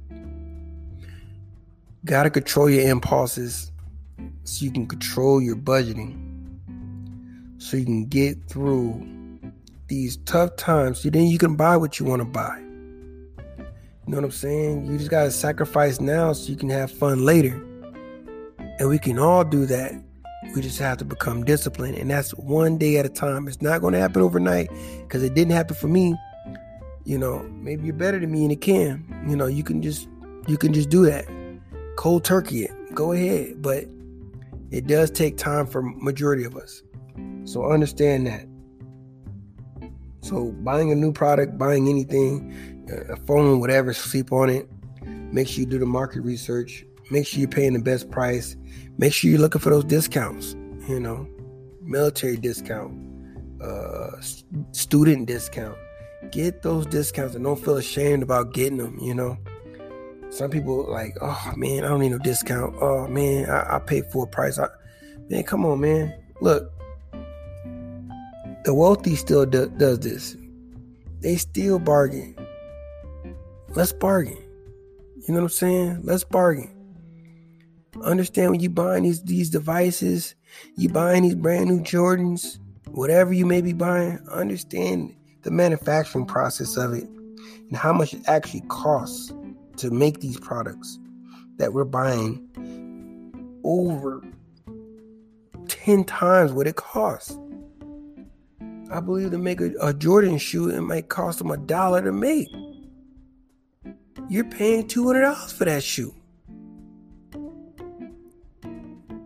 Gotta 2.04 2.30
control 2.30 2.70
your 2.70 2.88
impulses 2.88 3.72
so 4.44 4.64
you 4.64 4.72
can 4.72 4.86
control 4.86 5.40
your 5.42 5.56
budgeting. 5.56 6.16
So 7.58 7.76
you 7.76 7.84
can 7.84 8.06
get 8.06 8.48
through 8.48 9.06
these 9.88 10.16
tough 10.18 10.56
times. 10.56 11.00
So 11.00 11.10
then 11.10 11.26
you 11.26 11.38
can 11.38 11.56
buy 11.56 11.76
what 11.76 12.00
you 12.00 12.06
want 12.06 12.20
to 12.20 12.24
buy. 12.26 12.58
You 12.58 14.16
know 14.16 14.16
what 14.16 14.24
I'm 14.24 14.30
saying? 14.30 14.86
You 14.86 14.98
just 14.98 15.10
gotta 15.10 15.30
sacrifice 15.30 16.00
now 16.00 16.32
so 16.32 16.50
you 16.50 16.56
can 16.56 16.70
have 16.70 16.90
fun 16.90 17.24
later. 17.24 17.64
And 18.78 18.88
we 18.88 18.98
can 18.98 19.18
all 19.18 19.44
do 19.44 19.66
that. 19.66 19.92
We 20.54 20.62
just 20.62 20.78
have 20.78 20.98
to 20.98 21.04
become 21.04 21.44
disciplined. 21.44 21.96
And 21.96 22.10
that's 22.10 22.30
one 22.32 22.78
day 22.78 22.96
at 22.96 23.04
a 23.04 23.10
time. 23.10 23.46
It's 23.46 23.60
not 23.60 23.82
gonna 23.82 23.98
happen 23.98 24.22
overnight 24.22 24.70
because 25.02 25.22
it 25.22 25.34
didn't 25.34 25.52
happen 25.52 25.76
for 25.76 25.88
me. 25.88 26.16
You 27.04 27.18
know, 27.18 27.40
maybe 27.52 27.84
you're 27.84 27.94
better 27.94 28.18
than 28.18 28.32
me 28.32 28.42
and 28.42 28.52
it 28.52 28.60
can. 28.60 29.04
You 29.28 29.36
know, 29.36 29.46
you 29.46 29.62
can 29.62 29.82
just 29.82 30.08
you 30.48 30.56
can 30.56 30.72
just 30.72 30.88
do 30.88 31.04
that. 31.04 31.26
Cold 31.96 32.24
turkey 32.24 32.64
it. 32.64 32.94
Go 32.94 33.12
ahead. 33.12 33.60
But 33.60 33.84
it 34.70 34.86
does 34.86 35.10
take 35.10 35.36
time 35.36 35.66
for 35.66 35.82
majority 35.82 36.44
of 36.44 36.56
us. 36.56 36.82
So 37.44 37.70
understand 37.70 38.26
that. 38.26 38.46
So 40.22 40.52
buying 40.62 40.92
a 40.92 40.94
new 40.94 41.12
product, 41.12 41.58
buying 41.58 41.88
anything, 41.88 42.86
a 43.08 43.16
phone, 43.16 43.60
whatever, 43.60 43.92
sleep 43.92 44.32
on 44.32 44.50
it. 44.50 44.68
Make 45.32 45.48
sure 45.48 45.60
you 45.60 45.66
do 45.66 45.78
the 45.78 45.86
market 45.86 46.20
research. 46.22 46.84
Make 47.10 47.26
sure 47.26 47.40
you're 47.40 47.48
paying 47.48 47.72
the 47.72 47.80
best 47.80 48.10
price. 48.10 48.56
Make 48.98 49.12
sure 49.12 49.30
you're 49.30 49.40
looking 49.40 49.60
for 49.60 49.70
those 49.70 49.84
discounts, 49.84 50.54
you 50.88 51.00
know, 51.00 51.28
military 51.82 52.36
discount, 52.36 52.96
uh, 53.62 54.10
student 54.72 55.26
discount. 55.26 55.76
Get 56.30 56.62
those 56.62 56.86
discounts 56.86 57.34
and 57.34 57.44
don't 57.44 57.58
feel 57.58 57.76
ashamed 57.76 58.22
about 58.22 58.52
getting 58.52 58.78
them, 58.78 58.98
you 59.00 59.14
know. 59.14 59.38
Some 60.30 60.50
people 60.50 60.88
like, 60.88 61.16
oh 61.20 61.52
man, 61.56 61.84
I 61.84 61.88
don't 61.88 62.00
need 62.00 62.10
no 62.12 62.18
discount. 62.18 62.76
Oh 62.80 63.08
man, 63.08 63.50
I, 63.50 63.76
I 63.76 63.78
paid 63.80 64.06
full 64.06 64.26
price. 64.26 64.58
I, 64.58 64.68
man, 65.28 65.42
come 65.42 65.66
on, 65.66 65.80
man. 65.80 66.14
Look, 66.40 66.72
the 68.64 68.72
wealthy 68.72 69.16
still 69.16 69.44
do, 69.44 69.68
does 69.76 69.98
this. 70.00 70.36
They 71.20 71.36
still 71.36 71.78
bargain. 71.78 72.36
Let's 73.70 73.92
bargain. 73.92 74.38
You 75.26 75.34
know 75.34 75.40
what 75.40 75.42
I'm 75.42 75.48
saying? 75.48 76.00
Let's 76.04 76.24
bargain. 76.24 76.76
Understand 78.02 78.52
when 78.52 78.60
you 78.60 78.70
buying 78.70 79.02
these 79.02 79.22
these 79.24 79.50
devices, 79.50 80.36
you 80.76 80.88
buying 80.88 81.24
these 81.24 81.34
brand 81.34 81.68
new 81.68 81.80
Jordans, 81.80 82.58
whatever 82.86 83.32
you 83.32 83.46
may 83.46 83.60
be 83.60 83.72
buying, 83.72 84.18
understand 84.30 85.14
the 85.42 85.50
manufacturing 85.50 86.26
process 86.26 86.76
of 86.76 86.94
it 86.94 87.04
and 87.04 87.76
how 87.76 87.92
much 87.92 88.14
it 88.14 88.22
actually 88.28 88.62
costs 88.68 89.32
to 89.80 89.90
make 89.90 90.20
these 90.20 90.38
products 90.38 90.98
that 91.56 91.72
we're 91.72 91.84
buying 91.84 93.60
over 93.64 94.22
10 95.68 96.04
times 96.04 96.52
what 96.52 96.66
it 96.66 96.76
costs. 96.76 97.36
I 98.90 99.00
believe 99.00 99.30
to 99.30 99.38
make 99.38 99.60
a, 99.60 99.72
a 99.80 99.94
Jordan 99.94 100.38
shoe, 100.38 100.70
it 100.70 100.80
might 100.80 101.08
cost 101.08 101.38
them 101.38 101.50
a 101.50 101.56
dollar 101.56 102.02
to 102.02 102.12
make 102.12 102.48
you're 104.30 104.44
paying 104.44 104.86
$200 104.86 105.52
for 105.52 105.64
that 105.64 105.82
shoe. 105.82 106.14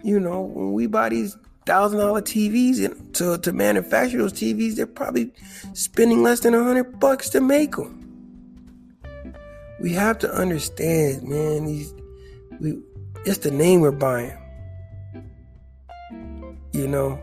You 0.03 0.19
know, 0.19 0.41
when 0.41 0.73
we 0.73 0.87
buy 0.87 1.11
these 1.11 1.37
thousand 1.67 1.99
dollar 1.99 2.23
TVs 2.23 2.85
and 2.85 3.15
to, 3.15 3.39
to 3.39 3.53
manufacture 3.53 4.19
those 4.19 4.33
TVs, 4.33 4.77
they're 4.77 4.87
probably 4.87 5.33
spending 5.75 6.23
less 6.23 6.41
than 6.41 6.55
a 6.55 6.63
hundred 6.63 6.99
bucks 7.01 7.29
to 7.31 7.41
make 7.41 7.77
them. 7.77 8.04
We 9.85 9.93
have 9.93 10.19
to 10.21 10.33
understand, 10.33 11.25
man. 11.25 11.67
These, 11.67 11.93
we, 12.59 12.81
it's 13.27 13.41
the 13.41 13.51
name 13.51 13.83
we're 13.83 13.91
buying. 13.91 14.35
You 16.73 16.89
know, 16.89 17.21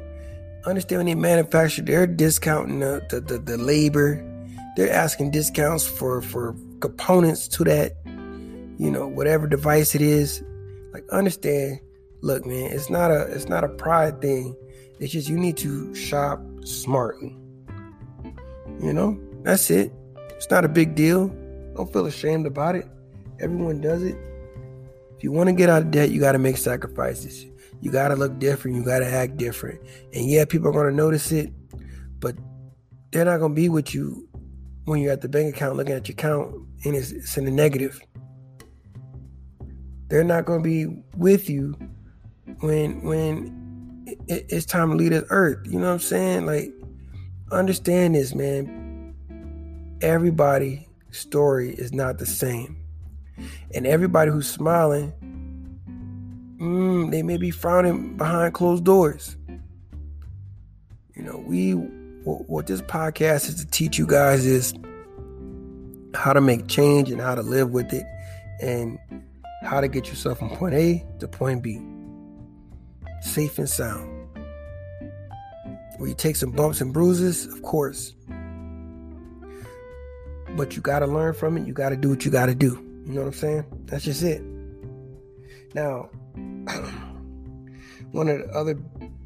understand 0.67 1.00
when 1.00 1.06
they 1.08 1.15
manufacture, 1.15 1.82
they're 1.82 2.06
discounting 2.06 2.82
the, 2.82 3.04
the, 3.10 3.19
the, 3.19 3.39
the 3.39 3.58
labor. 3.58 4.24
They're 4.78 4.93
asking 4.93 5.32
discounts 5.32 5.88
for, 5.88 6.21
for 6.21 6.56
components 6.82 7.47
to 7.47 7.63
that, 7.63 7.93
you 8.06 8.91
know, 8.91 9.08
whatever 9.08 9.47
device 9.47 9.95
it 9.95 10.02
is. 10.04 10.43
Like 10.93 11.10
understand, 11.10 11.80
look, 12.21 12.45
man, 12.45 12.71
it's 12.71 12.91
not 12.91 13.10
a 13.10 13.21
it's 13.24 13.50
not 13.50 13.63
a 13.63 13.69
pride 13.69 14.21
thing. 14.21 14.56
It's 15.00 15.12
just 15.12 15.28
you 15.28 15.39
need 15.39 15.58
to 15.58 15.95
shop 15.95 16.39
smartly. 16.63 17.36
You 18.84 18.93
know, 18.93 19.19
that's 19.41 19.71
it. 19.71 19.91
It's 20.36 20.52
not 20.52 20.63
a 20.63 20.69
big 20.69 20.93
deal. 20.93 21.36
Don't 21.75 21.91
feel 21.91 22.05
ashamed 22.05 22.45
about 22.45 22.75
it. 22.75 22.88
Everyone 23.39 23.81
does 23.81 24.03
it. 24.03 24.15
If 25.17 25.23
you 25.23 25.31
want 25.31 25.49
to 25.49 25.53
get 25.53 25.69
out 25.69 25.84
of 25.84 25.91
debt, 25.91 26.12
you 26.12 26.19
got 26.19 26.34
to 26.34 26.39
make 26.39 26.57
sacrifices. 26.57 27.45
You 27.79 27.91
got 27.91 28.10
to 28.10 28.15
look 28.15 28.39
different. 28.39 28.77
You 28.77 28.84
got 28.84 28.99
to 28.99 29.07
act 29.07 29.38
different. 29.38 29.81
And 30.13 30.25
yeah, 30.25 30.45
people 30.45 30.67
are 30.67 30.71
going 30.71 30.89
to 30.89 30.95
notice 30.95 31.31
it, 31.31 31.51
but 32.19 32.36
they're 33.12 33.25
not 33.25 33.39
going 33.39 33.51
to 33.51 33.55
be 33.55 33.69
with 33.69 33.93
you 33.93 34.27
when 34.86 34.99
you're 34.99 35.12
at 35.12 35.21
the 35.21 35.29
bank 35.29 35.55
account 35.55 35.77
looking 35.77 35.93
at 35.93 36.07
your 36.07 36.13
account 36.13 36.55
and 36.86 36.95
it's, 36.95 37.12
it's 37.12 37.38
in 37.38 37.45
the 37.45 37.51
negative. 37.51 37.99
They're 40.07 40.23
not 40.23 40.45
going 40.45 40.62
to 40.62 40.63
be 40.63 41.03
with 41.15 41.49
you 41.49 41.75
when 42.60 43.01
when 43.01 44.03
it, 44.27 44.45
it's 44.49 44.65
time 44.65 44.89
to 44.89 44.95
leave 44.95 45.12
this 45.12 45.23
earth. 45.29 45.65
You 45.65 45.79
know 45.79 45.88
what 45.88 45.93
I'm 45.93 45.99
saying? 45.99 46.45
Like, 46.45 46.73
understand 47.51 48.15
this, 48.15 48.36
man. 48.36 49.15
Everybody 50.01 50.88
story 51.12 51.71
is 51.71 51.93
not 51.93 52.17
the 52.17 52.26
same. 52.26 52.78
And 53.74 53.88
everybody 53.88 54.32
who's 54.32 54.50
smiling, 54.50 55.13
mm, 56.58 57.12
they 57.12 57.24
may 57.24 57.38
be 57.38 57.52
frowning 57.52 58.17
behind 58.17 58.54
closed 58.54 58.84
doors. 58.84 59.38
You 61.15 61.24
know, 61.24 61.43
we 61.45 61.71
what 62.24 62.67
this 62.67 62.82
podcast 62.82 63.50
is 63.50 63.56
to 63.56 63.65
teach 63.71 63.97
you 63.97 64.06
guys 64.06 64.45
is 64.45 64.74
how 66.13 66.34
to 66.34 66.41
make 66.41 66.67
change 66.67 67.10
and 67.10 67.19
how 67.19 67.36
to 67.36 67.41
live 67.41 67.71
with 67.71 67.93
it 67.93 68.06
and 68.62 69.00
how 69.63 69.82
to 69.82 69.88
get 69.88 70.08
yourself 70.08 70.39
from 70.39 70.50
point 70.50 70.76
A 70.76 71.06
to 71.19 71.28
point 71.28 71.63
B 71.63 71.82
safe 73.21 73.58
and 73.60 73.69
sound. 73.69 74.10
Will 76.00 76.08
you 76.08 76.15
take 76.15 76.36
some 76.36 76.52
bumps 76.52 76.82
and 76.82 76.91
bruises? 76.91 77.45
Of 77.45 77.62
course. 77.62 78.15
But 80.56 80.76
you 80.76 80.82
got 80.82 81.00
to 81.00 81.08
learn 81.08 81.34
from 81.34 81.58
it. 81.58 81.66
You 81.66 81.74
got 81.74 81.90
to 81.90 81.98
do 81.98 82.10
what 82.10 82.26
you 82.26 82.32
got 82.32 82.48
to 82.48 82.56
do. 82.56 82.88
You 83.06 83.14
know 83.14 83.22
what 83.22 83.28
I'm 83.28 83.34
saying? 83.34 83.66
That's 83.86 84.04
just 84.04 84.24
it. 84.24 84.42
Now, 85.74 86.10
one 88.12 88.28
of 88.28 88.40
the 88.40 88.50
other 88.54 88.76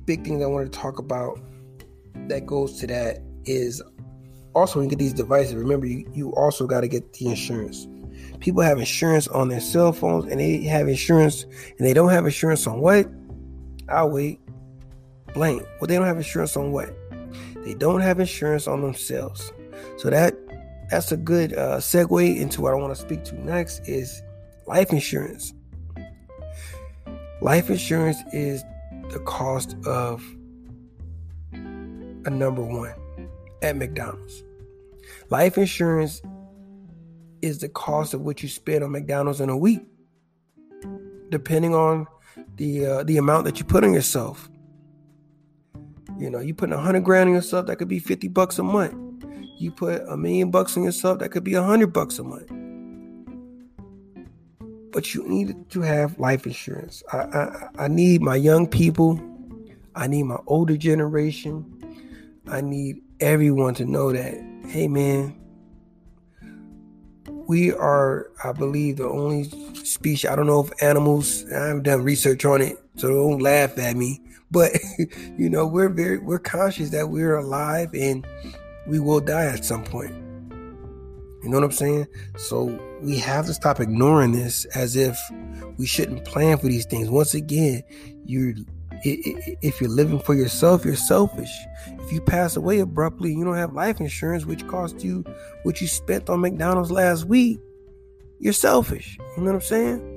big 0.06 0.24
things 0.24 0.44
I 0.44 0.46
want 0.46 0.72
to 0.72 0.80
talk 0.80 1.00
about 1.00 1.40
that 2.28 2.46
goes 2.46 2.80
to 2.80 2.88
that 2.88 3.22
is 3.46 3.82
also 4.54 4.80
when 4.80 4.86
you 4.86 4.90
get 4.90 5.00
these 5.00 5.14
devices, 5.14 5.56
remember 5.56 5.86
you, 5.86 6.10
you 6.14 6.32
also 6.34 6.66
got 6.66 6.82
to 6.82 6.88
get 6.88 7.14
the 7.14 7.28
insurance. 7.28 7.88
People 8.40 8.62
have 8.62 8.80
insurance 8.80 9.28
on 9.28 9.50
their 9.50 9.60
cell 9.60 9.92
phones 9.92 10.26
and 10.26 10.40
they 10.40 10.64
have 10.64 10.88
insurance 10.88 11.44
and 11.44 11.86
they 11.86 11.94
don't 11.94 12.10
have 12.10 12.26
insurance 12.26 12.66
on 12.68 12.80
what? 12.80 13.08
I'll 13.90 14.10
wait. 14.10 14.40
Blank. 15.34 15.64
Well, 15.80 15.88
they 15.88 15.96
don't 15.96 16.06
have 16.06 16.18
insurance 16.18 16.56
on 16.56 16.72
what? 16.72 16.94
They 17.58 17.74
don't 17.74 18.02
have 18.02 18.20
insurance 18.20 18.68
on 18.68 18.82
themselves. 18.82 19.52
So 19.98 20.10
that 20.10 20.36
that's 20.90 21.12
a 21.12 21.18
good 21.18 21.54
uh, 21.54 21.78
segue 21.78 22.38
into 22.38 22.62
what 22.62 22.74
I 22.74 22.76
want 22.76 22.96
to 22.96 23.02
speak 23.02 23.24
to 23.26 23.36
next 23.44 23.88
is 23.88 24.22
life 24.68 24.92
insurance. 24.92 25.54
Life 27.42 27.70
insurance 27.70 28.18
is 28.34 28.64
the 29.10 29.20
cost 29.20 29.76
of 29.86 30.24
a 31.54 32.30
number 32.30 32.64
one 32.64 32.94
at 33.62 33.76
McDonald's. 33.76 34.44
Life 35.30 35.58
insurance 35.58 36.22
is 37.42 37.60
the 37.60 37.70
cost 37.70 38.14
of 38.14 38.22
what 38.22 38.42
you 38.42 38.50
spend 38.50 38.84
on 38.84 38.92
McDonald's 38.92 39.42
in 39.42 39.50
a 39.50 39.58
week, 39.58 39.82
depending 41.30 41.76
on 41.76 42.08
the 42.56 42.86
uh, 42.86 43.04
the 43.04 43.18
amount 43.18 43.46
that 43.46 43.60
you 43.60 43.66
put 43.66 43.84
on 43.84 43.94
yourself. 43.94 44.50
You 46.18 46.30
know, 46.30 46.40
you 46.40 46.54
put 46.54 46.72
a 46.72 46.78
hundred 46.78 47.04
grand 47.04 47.30
on 47.30 47.36
yourself, 47.36 47.68
that 47.68 47.76
could 47.78 47.88
be 47.88 48.00
fifty 48.00 48.28
bucks 48.28 48.58
a 48.60 48.64
month. 48.64 49.05
You 49.58 49.72
put 49.72 50.02
a 50.08 50.18
million 50.18 50.52
bucks 50.52 50.76
on 50.76 50.84
yourself, 50.84 51.20
that 51.20 51.30
could 51.30 51.44
be 51.44 51.54
a 51.54 51.64
hundred 51.64 51.94
bucks 51.94 52.20
a 52.20 52.24
month. 52.24 52.48
But 54.92 55.14
you 55.14 55.28
need 55.28 55.70
to 55.72 55.82
have 55.82 56.20
life 56.20 56.46
insurance. 56.46 57.04
I, 57.12 57.18
I 57.18 57.70
I 57.86 57.88
need 57.88 58.22
my 58.22 58.36
young 58.36 58.68
people. 58.68 59.20
I 59.96 60.08
need 60.08 60.24
my 60.24 60.40
older 60.48 60.78
generation. 60.78 61.66
I 62.48 62.62
need 62.62 63.02
everyone 63.20 63.74
to 63.76 63.86
know 63.86 64.12
that, 64.12 64.36
hey 64.68 64.88
man, 64.88 65.36
we 67.48 67.72
are, 67.72 68.32
I 68.44 68.52
believe, 68.52 68.98
the 68.98 69.08
only 69.08 69.46
species. 69.84 70.30
I 70.30 70.36
don't 70.36 70.48
know 70.48 70.62
if 70.62 70.84
animals. 70.84 71.46
I 71.52 71.68
haven't 71.68 71.84
done 71.84 72.04
research 72.04 72.46
on 72.46 72.62
it, 72.62 72.78
so 72.96 73.10
don't 73.10 73.40
laugh 73.40 73.78
at 73.78 73.96
me. 73.96 74.22
But 74.52 74.72
you 75.38 75.50
know, 75.50 75.66
we're 75.66 75.90
very 75.90 76.18
we're 76.20 76.40
conscious 76.40 76.90
that 76.92 77.10
we're 77.10 77.36
alive 77.36 77.94
and 77.94 78.26
we 78.88 79.00
will 79.00 79.20
die 79.20 79.46
at 79.46 79.66
some 79.66 79.84
point. 79.84 80.14
You 81.44 81.52
know 81.52 81.58
what 81.58 81.66
I'm 81.66 81.72
saying? 81.72 82.08
So 82.38 82.80
we 83.02 83.20
have 83.20 83.46
to 83.46 83.54
stop 83.54 83.80
ignoring 83.80 84.32
this 84.32 84.66
as 84.76 84.96
if 84.96 85.18
we 85.78 85.86
shouldn't 85.86 86.26
plan 86.26 86.58
for 86.58 86.68
these 86.68 86.86
things. 86.86 87.10
Once 87.10 87.36
again, 87.36 87.84
you're 88.26 88.54
if 89.04 89.80
you're 89.80 89.90
living 89.90 90.20
for 90.20 90.34
yourself, 90.34 90.84
you're 90.84 90.96
selfish. 90.96 91.52
If 92.00 92.12
you 92.12 92.22
pass 92.22 92.56
away 92.56 92.80
abruptly, 92.80 93.30
and 93.30 93.40
you 93.40 93.46
don't 93.46 93.58
have 93.58 93.74
life 93.74 94.00
insurance, 94.00 94.46
which 94.46 94.66
cost 94.68 95.04
you 95.04 95.24
what 95.64 95.80
you 95.82 95.88
spent 95.88 96.30
on 96.30 96.42
McDonald's 96.42 96.92
last 96.92 97.26
week, 97.26 97.60
you're 98.40 98.54
selfish. 98.54 99.18
You 99.38 99.44
know 99.44 99.52
what 99.52 99.56
I'm 99.56 99.62
saying? 99.62 100.12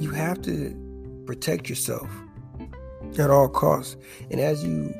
You 0.00 0.10
have 0.10 0.42
to 0.42 0.74
protect 1.26 1.68
yourself 1.68 2.10
at 3.18 3.30
all 3.30 3.48
costs. 3.48 3.96
And 4.30 4.40
as 4.40 4.64
you 4.64 4.92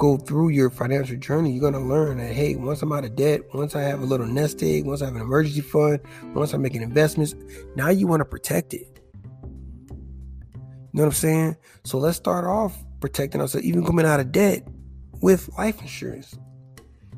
go 0.00 0.16
through 0.16 0.48
your 0.48 0.70
financial 0.70 1.16
journey, 1.18 1.52
you're 1.52 1.60
going 1.60 1.74
to 1.74 1.78
learn 1.78 2.16
that, 2.16 2.32
hey, 2.32 2.56
once 2.56 2.80
I'm 2.80 2.90
out 2.90 3.04
of 3.04 3.14
debt, 3.16 3.42
once 3.54 3.76
I 3.76 3.82
have 3.82 4.00
a 4.00 4.06
little 4.06 4.26
nest 4.26 4.62
egg, 4.62 4.86
once 4.86 5.02
I 5.02 5.04
have 5.04 5.14
an 5.14 5.20
emergency 5.20 5.60
fund, 5.60 6.00
once 6.34 6.54
I'm 6.54 6.62
making 6.62 6.80
investments, 6.80 7.34
now 7.76 7.90
you 7.90 8.06
want 8.06 8.22
to 8.22 8.24
protect 8.24 8.72
it. 8.72 8.98
You 9.84 10.94
know 10.94 11.02
what 11.02 11.06
I'm 11.06 11.12
saying? 11.12 11.56
So 11.84 11.98
let's 11.98 12.16
start 12.16 12.46
off 12.46 12.82
protecting 13.00 13.42
ourselves, 13.42 13.66
even 13.66 13.84
coming 13.84 14.06
out 14.06 14.20
of 14.20 14.32
debt 14.32 14.66
with 15.20 15.50
life 15.58 15.78
insurance. 15.82 16.34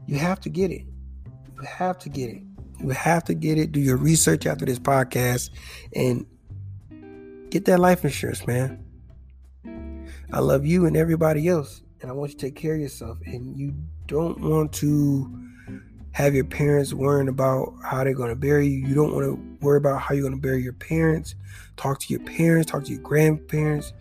You 0.07 0.17
have 0.17 0.41
to 0.41 0.51
get 0.51 0.73
it. 0.73 0.85
You 1.55 1.63
have 1.65 2.01
to 2.01 2.09
get 2.09 2.31
it. 2.31 2.43
You 2.81 2.89
have 2.89 3.23
to 3.25 3.35
get 3.35 3.59
it. 3.59 3.71
Do 3.71 3.79
your 3.79 3.97
research 3.97 4.45
after 4.45 4.67
this 4.67 4.81
podcast 4.81 5.51
and 5.95 6.27
get 7.49 7.65
that 7.67 7.79
life 7.79 8.05
insurance, 8.05 8.45
man. 8.45 8.85
I 10.33 10.41
love 10.41 10.67
you 10.67 10.85
and 10.87 10.97
everybody 10.97 11.47
else. 11.47 11.81
And 12.03 12.11
I 12.11 12.15
want 12.15 12.33
you 12.33 12.39
to 12.39 12.47
take 12.47 12.57
care 12.57 12.75
of 12.75 12.81
yourself. 12.81 13.19
And 13.25 13.57
you 13.57 13.75
don't 14.09 14.41
want 14.41 14.73
to 14.75 15.31
have 16.11 16.35
your 16.35 16.45
parents 16.45 16.93
worrying 16.93 17.29
about 17.29 17.73
how 17.85 18.03
they're 18.05 18.13
going 18.13 18.29
to 18.29 18.37
bury 18.37 18.67
you. 18.67 18.87
You 18.87 18.95
don't 18.95 19.15
want 19.15 19.25
to 19.25 19.65
worry 19.65 19.79
about 19.79 20.03
how 20.03 20.15
you're 20.15 20.23
going 20.23 20.35
to 20.35 20.41
bury 20.41 20.63
your 20.63 20.75
parents. 20.75 21.37
Talk 21.77 22.01
to 22.01 22.13
your 22.13 22.23
parents, 22.25 22.71
talk 22.71 22.85
to 22.85 22.93
your 22.93 23.01
grandparents. 23.01 23.93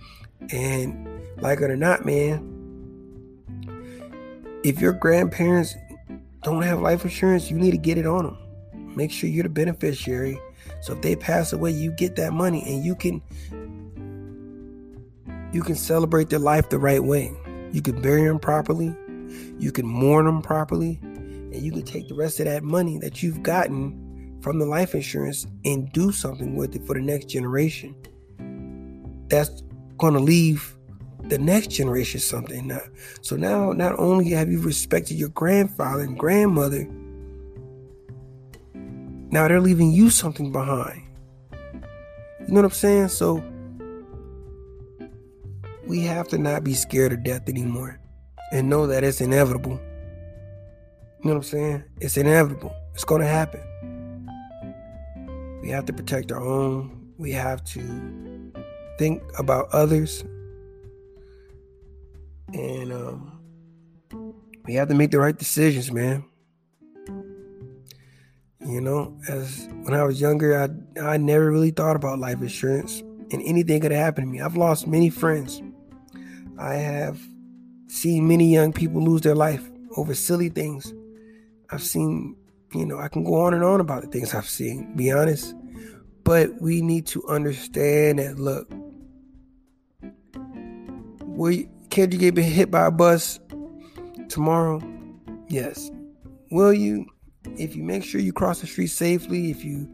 And 0.52 1.08
like 1.38 1.62
it 1.62 1.70
or 1.70 1.78
not, 1.78 2.04
man, 2.04 2.48
if 4.64 4.82
your 4.82 4.94
grandparents 4.94 5.76
don't 6.44 6.64
have 6.64 6.82
life 6.82 7.04
insurance, 7.04 7.50
you 7.52 7.58
need 7.58 7.72
to 7.72 7.78
get 7.78 7.98
it 7.98 8.08
on 8.08 8.26
them. 8.26 8.96
Make 8.96 9.12
sure 9.12 9.30
you're 9.30 9.44
the 9.44 9.50
beneficiary. 9.50 10.40
So 10.82 10.94
if 10.94 11.02
they 11.02 11.16
pass 11.16 11.54
away, 11.54 11.72
you 11.72 11.92
get 11.92 12.16
that 12.16 12.34
money 12.34 12.64
and 12.66 12.84
you 12.84 12.96
can 12.96 13.22
you 15.54 15.62
can 15.62 15.76
celebrate 15.76 16.30
their 16.30 16.40
life 16.40 16.70
the 16.70 16.80
right 16.80 17.04
way. 17.04 17.32
You 17.72 17.82
can 17.82 18.02
bury 18.02 18.26
them 18.28 18.40
properly. 18.40 18.96
You 19.58 19.72
can 19.72 19.86
mourn 19.86 20.26
them 20.26 20.42
properly 20.42 21.00
and 21.02 21.56
you 21.56 21.72
can 21.72 21.84
take 21.84 22.08
the 22.08 22.16
rest 22.16 22.40
of 22.40 22.46
that 22.46 22.64
money 22.64 22.98
that 23.00 23.22
you've 23.22 23.44
gotten 23.44 24.40
from 24.42 24.60
the 24.60 24.66
life 24.66 24.96
insurance 24.96 25.46
and 25.66 25.92
do 25.92 26.12
something 26.12 26.56
with 26.56 26.76
it 26.76 26.86
for 26.86 26.96
the 26.96 27.02
next 27.02 27.26
generation. 27.26 27.96
That's 29.28 29.64
going 29.98 30.14
to 30.14 30.20
leave 30.20 30.76
the 31.26 31.38
next 31.38 31.68
generation 31.68 32.20
something 32.20 32.68
now. 32.68 32.82
So 33.22 33.36
now, 33.36 33.72
not 33.74 33.98
only 34.00 34.30
have 34.32 34.52
you 34.52 34.60
respected 34.60 35.16
your 35.16 35.30
grandfather 35.30 36.04
and 36.04 36.18
grandmother, 36.18 36.86
now 38.74 39.48
they're 39.48 39.62
leaving 39.62 39.92
you 39.92 40.10
something 40.10 40.52
behind. 40.52 41.04
You 42.42 42.48
know 42.48 42.62
what 42.62 42.66
I'm 42.66 42.72
saying? 42.72 43.10
So 43.10 43.44
we 45.92 46.00
have 46.00 46.26
to 46.30 46.38
not 46.38 46.64
be 46.64 46.74
scared 46.74 47.12
of 47.12 47.22
death 47.22 47.50
anymore 47.50 48.00
and 48.54 48.70
know 48.70 48.88
that 48.88 49.04
it's 49.04 49.20
inevitable. 49.20 49.78
You 51.20 51.26
know 51.26 51.32
what 51.32 51.36
I'm 51.36 51.44
saying? 51.44 51.84
It's 52.00 52.16
inevitable. 52.16 52.74
It's 52.94 53.04
going 53.04 53.20
to 53.20 53.28
happen. 53.28 53.60
We 55.62 55.68
have 55.72 55.84
to 55.88 55.94
protect 55.94 56.32
our 56.32 56.40
own. 56.42 57.12
We 57.18 57.34
have 57.34 57.66
to 57.66 58.54
think 58.98 59.22
about 59.38 59.68
others. 59.74 60.24
And 62.54 62.94
um, 62.94 63.42
we 64.64 64.76
have 64.76 64.88
to 64.88 64.96
make 64.96 65.12
the 65.12 65.20
right 65.20 65.38
decisions, 65.38 65.92
man. 65.92 66.24
You 68.66 68.80
know, 68.80 69.20
as 69.28 69.68
when 69.84 69.94
I 69.94 70.06
was 70.06 70.22
younger, 70.22 70.58
I 70.58 70.70
I 71.02 71.18
never 71.18 71.52
really 71.52 71.72
thought 71.72 71.98
about 71.98 72.18
life 72.18 72.42
insurance 72.42 73.02
and 73.34 73.42
anything 73.44 73.82
could 73.82 73.92
happen 73.92 74.24
to 74.24 74.30
me. 74.30 74.40
I've 74.40 74.56
lost 74.56 74.88
many 74.88 75.10
friends. 75.10 75.62
I 76.62 76.76
have 76.76 77.20
seen 77.88 78.28
many 78.28 78.52
young 78.52 78.72
people 78.72 79.04
lose 79.04 79.22
their 79.22 79.36
life 79.36 79.70
over 79.98 80.14
silly 80.14 80.50
things. 80.50 80.94
I've 81.72 81.84
seen, 81.84 82.36
you 82.74 82.86
know, 82.86 83.00
I 83.00 83.08
can 83.08 83.24
go 83.24 83.36
on 83.42 83.54
and 83.54 83.64
on 83.64 83.82
about 83.82 84.04
the 84.04 84.08
things 84.08 84.34
I've 84.34 84.48
seen, 84.48 84.96
be 84.96 85.12
honest. 85.12 85.56
But 86.24 86.62
we 86.62 86.82
need 86.82 87.08
to 87.08 87.28
understand 87.28 88.20
that 88.20 88.38
look, 88.38 88.72
will 91.22 91.64
can't 91.90 92.14
you 92.14 92.20
get 92.20 92.38
hit 92.38 92.70
by 92.70 92.88
a 92.88 92.92
bus 92.92 93.40
tomorrow? 94.30 94.82
Yes. 95.48 95.90
Will 96.52 96.74
you? 96.74 97.08
if 97.58 97.76
you 97.76 97.84
make 97.84 98.04
sure 98.04 98.22
you 98.22 98.34
cross 98.34 98.62
the 98.62 98.68
street 98.68 98.88
safely, 98.88 99.52
if 99.52 99.64
you, 99.64 99.90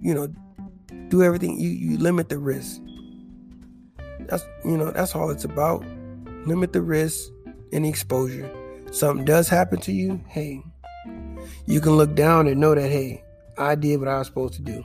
you 0.00 0.14
know, 0.14 0.28
do 1.08 1.22
everything, 1.22 1.58
you 1.58 1.68
you 1.68 1.98
limit 1.98 2.28
the 2.28 2.38
risk. 2.38 2.80
That's 4.20 4.44
you 4.64 4.76
know 4.76 4.90
that's 4.90 5.14
all 5.14 5.30
it's 5.30 5.44
about. 5.44 5.84
Limit 6.46 6.72
the 6.72 6.82
risk 6.82 7.30
the 7.70 7.88
exposure. 7.88 8.50
Something 8.90 9.24
does 9.24 9.48
happen 9.48 9.80
to 9.80 9.92
you, 9.92 10.20
hey, 10.28 10.62
you 11.66 11.80
can 11.80 11.96
look 11.96 12.14
down 12.14 12.46
and 12.46 12.60
know 12.60 12.74
that 12.74 12.88
hey, 12.88 13.24
I 13.58 13.74
did 13.74 13.98
what 13.98 14.08
I 14.08 14.18
was 14.18 14.26
supposed 14.26 14.54
to 14.54 14.62
do. 14.62 14.84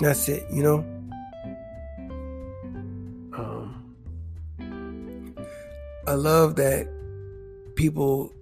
That's 0.00 0.28
it, 0.28 0.46
you 0.50 0.62
know. 0.62 0.78
Um, 3.36 3.84
I 6.06 6.14
love 6.14 6.56
that 6.56 6.88
people 7.74 8.32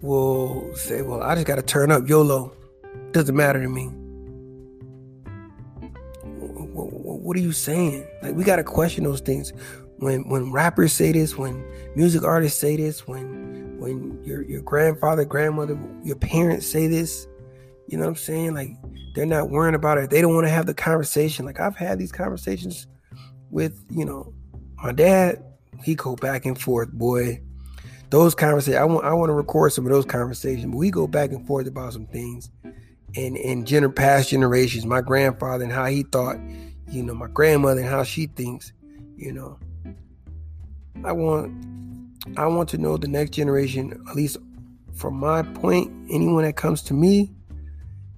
will 0.00 0.74
say, 0.74 1.02
Well, 1.02 1.22
I 1.22 1.34
just 1.34 1.46
got 1.46 1.56
to 1.56 1.62
turn 1.62 1.90
up 1.90 2.08
YOLO. 2.08 2.52
Doesn't 3.12 3.36
matter 3.36 3.62
to 3.62 3.68
me. 3.68 3.86
What 6.72 7.36
are 7.36 7.40
you 7.40 7.52
saying? 7.52 8.06
Like, 8.22 8.34
we 8.34 8.44
got 8.44 8.56
to 8.56 8.64
question 8.64 9.04
those 9.04 9.20
things. 9.20 9.52
When 10.02 10.28
when 10.28 10.50
rappers 10.50 10.92
say 10.92 11.12
this, 11.12 11.36
when 11.38 11.64
music 11.94 12.24
artists 12.24 12.58
say 12.58 12.76
this, 12.76 13.06
when 13.06 13.78
when 13.78 14.22
your 14.24 14.42
your 14.42 14.62
grandfather, 14.62 15.24
grandmother, 15.24 15.78
your 16.02 16.16
parents 16.16 16.66
say 16.66 16.88
this, 16.88 17.28
you 17.86 17.96
know 17.96 18.04
what 18.04 18.10
I'm 18.10 18.16
saying? 18.16 18.54
Like 18.54 18.70
they're 19.14 19.26
not 19.26 19.50
worrying 19.50 19.76
about 19.76 19.98
it. 19.98 20.10
They 20.10 20.20
don't 20.20 20.34
want 20.34 20.46
to 20.46 20.52
have 20.52 20.66
the 20.66 20.74
conversation. 20.74 21.46
Like 21.46 21.60
I've 21.60 21.76
had 21.76 21.98
these 21.98 22.10
conversations 22.10 22.86
with, 23.50 23.84
you 23.90 24.04
know, 24.04 24.34
my 24.82 24.92
dad. 24.92 25.44
He 25.84 25.94
go 25.94 26.16
back 26.16 26.46
and 26.46 26.60
forth, 26.60 26.92
boy 26.92 27.40
those 28.10 28.34
conversations 28.34 28.76
I 28.76 28.84
want 28.84 29.06
I 29.06 29.14
want 29.14 29.30
to 29.30 29.34
record 29.34 29.72
some 29.72 29.86
of 29.86 29.92
those 29.92 30.04
conversations. 30.04 30.66
But 30.66 30.76
we 30.76 30.90
go 30.90 31.06
back 31.06 31.30
and 31.30 31.46
forth 31.46 31.66
about 31.66 31.94
some 31.94 32.06
things 32.06 32.50
and 33.16 33.36
in 33.36 33.64
gener- 33.64 33.94
past 33.94 34.30
generations, 34.30 34.84
my 34.84 35.00
grandfather 35.00 35.64
and 35.64 35.72
how 35.72 35.86
he 35.86 36.02
thought, 36.02 36.36
you 36.90 37.02
know, 37.02 37.14
my 37.14 37.28
grandmother 37.28 37.80
and 37.80 37.88
how 37.88 38.02
she 38.02 38.26
thinks, 38.26 38.72
you 39.16 39.32
know. 39.32 39.58
I 41.04 41.12
want 41.12 41.52
I 42.36 42.46
want 42.46 42.68
to 42.70 42.78
know 42.78 42.96
the 42.96 43.08
next 43.08 43.30
generation, 43.30 43.92
at 44.08 44.14
least 44.14 44.36
from 44.94 45.14
my 45.14 45.42
point, 45.42 45.92
anyone 46.10 46.44
that 46.44 46.56
comes 46.56 46.82
to 46.82 46.94
me, 46.94 47.30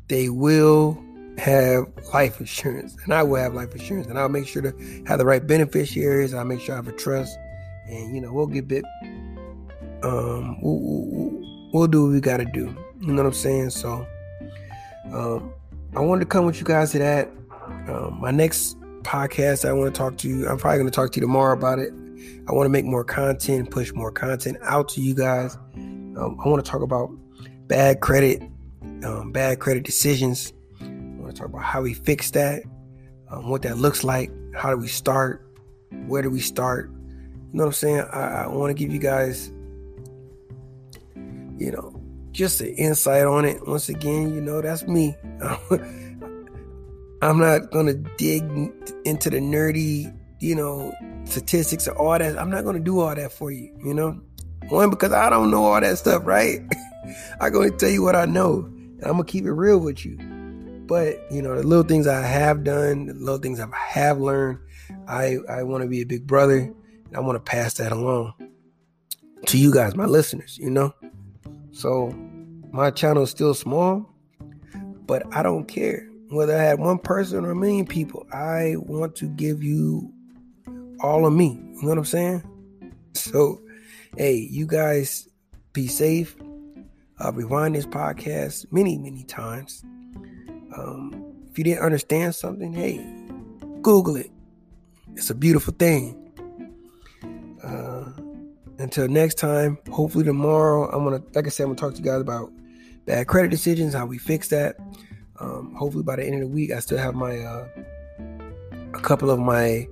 they 0.08 0.28
will 0.28 1.02
have 1.38 1.86
life 2.12 2.38
insurance 2.38 2.96
and 3.02 3.12
I 3.12 3.22
will 3.22 3.40
have 3.40 3.54
life 3.54 3.74
insurance 3.74 4.06
and 4.06 4.18
I'll 4.18 4.28
make 4.28 4.46
sure 4.46 4.62
to 4.62 5.02
have 5.06 5.18
the 5.18 5.24
right 5.24 5.44
beneficiaries. 5.44 6.34
I'll 6.34 6.44
make 6.44 6.60
sure 6.60 6.74
I 6.74 6.76
have 6.76 6.88
a 6.88 6.92
trust 6.92 7.36
and 7.88 8.14
you 8.14 8.20
know, 8.20 8.32
we'll 8.32 8.46
get 8.46 8.68
bit 8.68 8.84
um, 10.04 10.60
we'll, 10.60 11.40
we'll, 11.72 11.86
do 11.86 12.04
what 12.04 12.12
we 12.12 12.20
got 12.20 12.36
to 12.36 12.44
do. 12.44 12.74
You 13.00 13.12
know 13.12 13.22
what 13.22 13.28
I'm 13.28 13.32
saying? 13.32 13.70
So, 13.70 14.06
um, 15.12 15.52
I 15.96 16.00
wanted 16.00 16.20
to 16.20 16.26
come 16.26 16.44
with 16.44 16.60
you 16.60 16.66
guys 16.66 16.92
to 16.92 16.98
that. 16.98 17.30
Um, 17.88 18.18
my 18.20 18.30
next 18.30 18.78
podcast, 19.02 19.66
I 19.66 19.72
want 19.72 19.94
to 19.94 19.98
talk 19.98 20.18
to 20.18 20.28
you. 20.28 20.46
I'm 20.46 20.58
probably 20.58 20.78
going 20.78 20.90
to 20.90 20.94
talk 20.94 21.12
to 21.12 21.20
you 21.20 21.26
tomorrow 21.26 21.56
about 21.56 21.78
it. 21.78 21.92
I 22.48 22.52
want 22.52 22.66
to 22.66 22.70
make 22.70 22.84
more 22.84 23.04
content, 23.04 23.70
push 23.70 23.92
more 23.92 24.12
content 24.12 24.58
out 24.62 24.88
to 24.90 25.00
you 25.00 25.14
guys. 25.14 25.56
Um, 25.74 26.38
I 26.44 26.48
want 26.48 26.64
to 26.64 26.70
talk 26.70 26.82
about 26.82 27.10
bad 27.66 28.00
credit, 28.00 28.42
um, 29.04 29.32
bad 29.32 29.60
credit 29.60 29.84
decisions. 29.84 30.52
I 30.80 30.86
want 30.86 31.34
to 31.34 31.40
talk 31.40 31.48
about 31.48 31.62
how 31.62 31.82
we 31.82 31.94
fix 31.94 32.30
that, 32.32 32.62
um, 33.30 33.48
what 33.48 33.62
that 33.62 33.78
looks 33.78 34.04
like, 34.04 34.30
how 34.54 34.70
do 34.70 34.76
we 34.76 34.88
start, 34.88 35.46
where 36.06 36.22
do 36.22 36.30
we 36.30 36.40
start. 36.40 36.90
You 36.90 37.58
know 37.58 37.64
what 37.64 37.66
I'm 37.66 37.72
saying? 37.72 38.04
I, 38.12 38.44
I 38.44 38.46
want 38.48 38.70
to 38.70 38.74
give 38.74 38.92
you 38.92 38.98
guys 38.98 39.52
you 41.58 41.70
know, 41.70 42.00
just 42.32 42.60
an 42.60 42.68
insight 42.74 43.24
on 43.24 43.44
it. 43.44 43.66
Once 43.66 43.88
again, 43.88 44.34
you 44.34 44.40
know, 44.40 44.60
that's 44.60 44.86
me. 44.86 45.16
I'm 47.22 47.38
not 47.38 47.70
gonna 47.70 47.94
dig 47.94 48.42
into 49.04 49.30
the 49.30 49.38
nerdy, 49.38 50.14
you 50.40 50.54
know, 50.54 50.92
statistics 51.24 51.88
or 51.88 51.96
all 51.96 52.18
that. 52.18 52.38
I'm 52.38 52.50
not 52.50 52.64
gonna 52.64 52.80
do 52.80 53.00
all 53.00 53.14
that 53.14 53.32
for 53.32 53.50
you, 53.50 53.74
you 53.84 53.94
know. 53.94 54.20
One 54.68 54.90
because 54.90 55.12
I 55.12 55.28
don't 55.28 55.50
know 55.50 55.64
all 55.64 55.80
that 55.80 55.98
stuff, 55.98 56.22
right? 56.24 56.60
I'm 57.40 57.52
gonna 57.52 57.70
tell 57.70 57.90
you 57.90 58.02
what 58.02 58.16
I 58.16 58.24
know. 58.24 58.64
And 58.64 59.04
I'm 59.04 59.12
gonna 59.12 59.24
keep 59.24 59.44
it 59.44 59.52
real 59.52 59.78
with 59.78 60.04
you. 60.04 60.16
But 60.86 61.20
you 61.30 61.42
know, 61.42 61.56
the 61.56 61.62
little 61.62 61.84
things 61.84 62.06
I 62.06 62.22
have 62.22 62.64
done, 62.64 63.06
the 63.06 63.14
little 63.14 63.38
things 63.38 63.60
I 63.60 63.68
have 63.74 64.20
learned, 64.20 64.58
I 65.08 65.38
I 65.48 65.62
want 65.62 65.82
to 65.82 65.88
be 65.88 66.00
a 66.00 66.06
big 66.06 66.26
brother, 66.26 66.58
and 66.58 67.16
I 67.16 67.20
want 67.20 67.36
to 67.36 67.50
pass 67.50 67.74
that 67.74 67.92
along 67.92 68.34
to 69.46 69.58
you 69.58 69.72
guys, 69.72 69.94
my 69.94 70.06
listeners. 70.06 70.58
You 70.58 70.70
know. 70.70 70.94
So 71.72 72.14
my 72.70 72.90
channel 72.90 73.24
is 73.24 73.30
still 73.30 73.54
small, 73.54 74.08
but 75.06 75.22
I 75.34 75.42
don't 75.42 75.66
care 75.66 76.08
whether 76.30 76.56
I 76.56 76.62
have 76.62 76.78
one 76.78 76.98
person 76.98 77.44
or 77.44 77.50
a 77.50 77.56
million 77.56 77.86
people. 77.86 78.26
I 78.32 78.76
want 78.78 79.16
to 79.16 79.26
give 79.26 79.62
you 79.62 80.13
all 81.04 81.26
of 81.26 81.32
me. 81.34 81.60
You 81.74 81.82
know 81.82 81.88
what 81.88 81.98
I'm 81.98 82.04
saying? 82.04 82.42
So, 83.12 83.60
hey, 84.16 84.48
you 84.50 84.66
guys 84.66 85.28
be 85.74 85.86
safe. 85.86 86.34
I'll 87.18 87.32
rewind 87.32 87.74
this 87.74 87.86
podcast 87.86 88.72
many, 88.72 88.96
many 88.96 89.22
times. 89.24 89.84
Um, 90.76 91.24
if 91.50 91.58
you 91.58 91.64
didn't 91.64 91.82
understand 91.84 92.34
something, 92.34 92.72
hey, 92.72 93.04
Google 93.82 94.16
it. 94.16 94.30
It's 95.14 95.30
a 95.30 95.34
beautiful 95.34 95.74
thing. 95.74 96.20
Uh, 97.62 98.10
until 98.78 99.06
next 99.06 99.34
time, 99.34 99.78
hopefully 99.90 100.24
tomorrow, 100.24 100.90
I'm 100.90 101.04
gonna, 101.04 101.22
like 101.34 101.46
I 101.46 101.50
said, 101.50 101.64
I'm 101.64 101.74
gonna 101.74 101.76
talk 101.76 101.92
to 101.92 101.98
you 101.98 102.04
guys 102.04 102.20
about 102.20 102.50
bad 103.04 103.26
credit 103.28 103.50
decisions, 103.50 103.94
how 103.94 104.06
we 104.06 104.18
fix 104.18 104.48
that. 104.48 104.76
Um, 105.38 105.74
hopefully 105.74 106.02
by 106.02 106.16
the 106.16 106.24
end 106.24 106.36
of 106.36 106.40
the 106.40 106.48
week, 106.48 106.72
I 106.72 106.80
still 106.80 106.98
have 106.98 107.14
my 107.14 107.38
uh, 107.38 107.68
a 108.94 109.00
couple 109.00 109.30
of 109.30 109.38
my 109.38 109.86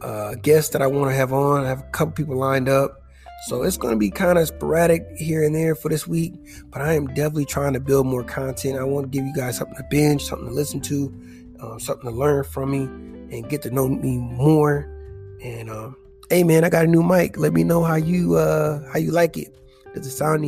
uh, 0.00 0.34
guests 0.36 0.70
that 0.70 0.82
I 0.82 0.86
want 0.86 1.10
to 1.10 1.16
have 1.16 1.32
on. 1.32 1.64
I 1.64 1.68
have 1.68 1.80
a 1.80 1.90
couple 1.90 2.12
people 2.12 2.36
lined 2.36 2.68
up, 2.68 3.02
so 3.48 3.62
it's 3.62 3.76
gonna 3.76 3.96
be 3.96 4.10
kind 4.10 4.38
of 4.38 4.48
sporadic 4.48 5.06
here 5.16 5.42
and 5.42 5.54
there 5.54 5.74
for 5.74 5.88
this 5.88 6.06
week. 6.06 6.34
But 6.70 6.82
I 6.82 6.94
am 6.94 7.06
definitely 7.08 7.46
trying 7.46 7.72
to 7.74 7.80
build 7.80 8.06
more 8.06 8.24
content. 8.24 8.78
I 8.78 8.84
want 8.84 9.10
to 9.10 9.18
give 9.18 9.26
you 9.26 9.34
guys 9.34 9.58
something 9.58 9.76
to 9.76 9.84
binge, 9.90 10.24
something 10.24 10.48
to 10.48 10.54
listen 10.54 10.80
to, 10.82 11.14
uh, 11.60 11.78
something 11.78 12.10
to 12.10 12.16
learn 12.16 12.44
from 12.44 12.70
me, 12.70 12.84
and 13.36 13.48
get 13.48 13.62
to 13.62 13.70
know 13.70 13.88
me 13.88 14.18
more. 14.18 14.92
And 15.42 15.70
um, 15.70 15.96
hey 16.30 16.42
man, 16.44 16.64
I 16.64 16.70
got 16.70 16.84
a 16.84 16.88
new 16.88 17.02
mic. 17.02 17.36
Let 17.38 17.52
me 17.52 17.64
know 17.64 17.82
how 17.82 17.96
you 17.96 18.36
uh 18.36 18.88
how 18.92 18.98
you 18.98 19.12
like 19.12 19.36
it. 19.36 19.54
Does 19.94 20.06
it 20.06 20.10
sound 20.10 20.42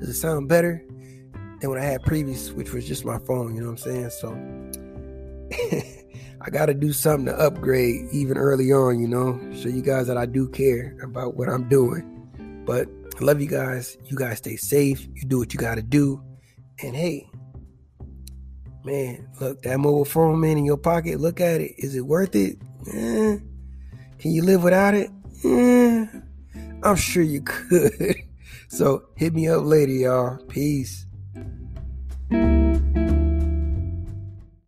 does 0.00 0.08
it 0.08 0.14
sound 0.14 0.48
better 0.48 0.84
than 1.60 1.70
what 1.70 1.78
I 1.78 1.84
had 1.84 2.02
previous, 2.02 2.50
which 2.52 2.72
was 2.72 2.86
just 2.86 3.04
my 3.04 3.18
phone, 3.18 3.54
you 3.54 3.60
know 3.60 3.70
what 3.70 3.86
I'm 3.86 4.10
saying? 4.10 4.10
So 4.10 5.92
I 6.44 6.50
gotta 6.50 6.74
do 6.74 6.92
something 6.92 7.26
to 7.26 7.38
upgrade 7.38 8.08
even 8.10 8.36
early 8.36 8.72
on, 8.72 8.98
you 8.98 9.06
know, 9.06 9.38
show 9.54 9.68
you 9.68 9.80
guys 9.80 10.08
that 10.08 10.16
I 10.16 10.26
do 10.26 10.48
care 10.48 10.96
about 11.00 11.36
what 11.36 11.48
I'm 11.48 11.68
doing. 11.68 12.02
But 12.66 12.88
I 13.20 13.24
love 13.24 13.40
you 13.40 13.48
guys. 13.48 13.96
You 14.06 14.16
guys 14.16 14.38
stay 14.38 14.56
safe. 14.56 15.06
You 15.14 15.22
do 15.28 15.38
what 15.38 15.54
you 15.54 15.60
gotta 15.60 15.82
do. 15.82 16.20
And 16.82 16.96
hey, 16.96 17.30
man, 18.84 19.28
look, 19.40 19.62
that 19.62 19.78
mobile 19.78 20.04
phone 20.04 20.40
man 20.40 20.58
in 20.58 20.64
your 20.64 20.78
pocket, 20.78 21.20
look 21.20 21.40
at 21.40 21.60
it. 21.60 21.74
Is 21.78 21.94
it 21.94 22.06
worth 22.06 22.34
it? 22.34 22.58
Eh. 22.92 23.38
Can 24.18 24.30
you 24.32 24.42
live 24.42 24.64
without 24.64 24.94
it? 24.94 25.10
Eh, 25.44 26.06
I'm 26.82 26.96
sure 26.96 27.22
you 27.22 27.42
could. 27.44 28.16
so 28.68 29.04
hit 29.14 29.32
me 29.32 29.46
up 29.48 29.62
later, 29.64 29.92
y'all. 29.92 30.38
Peace. 30.48 31.06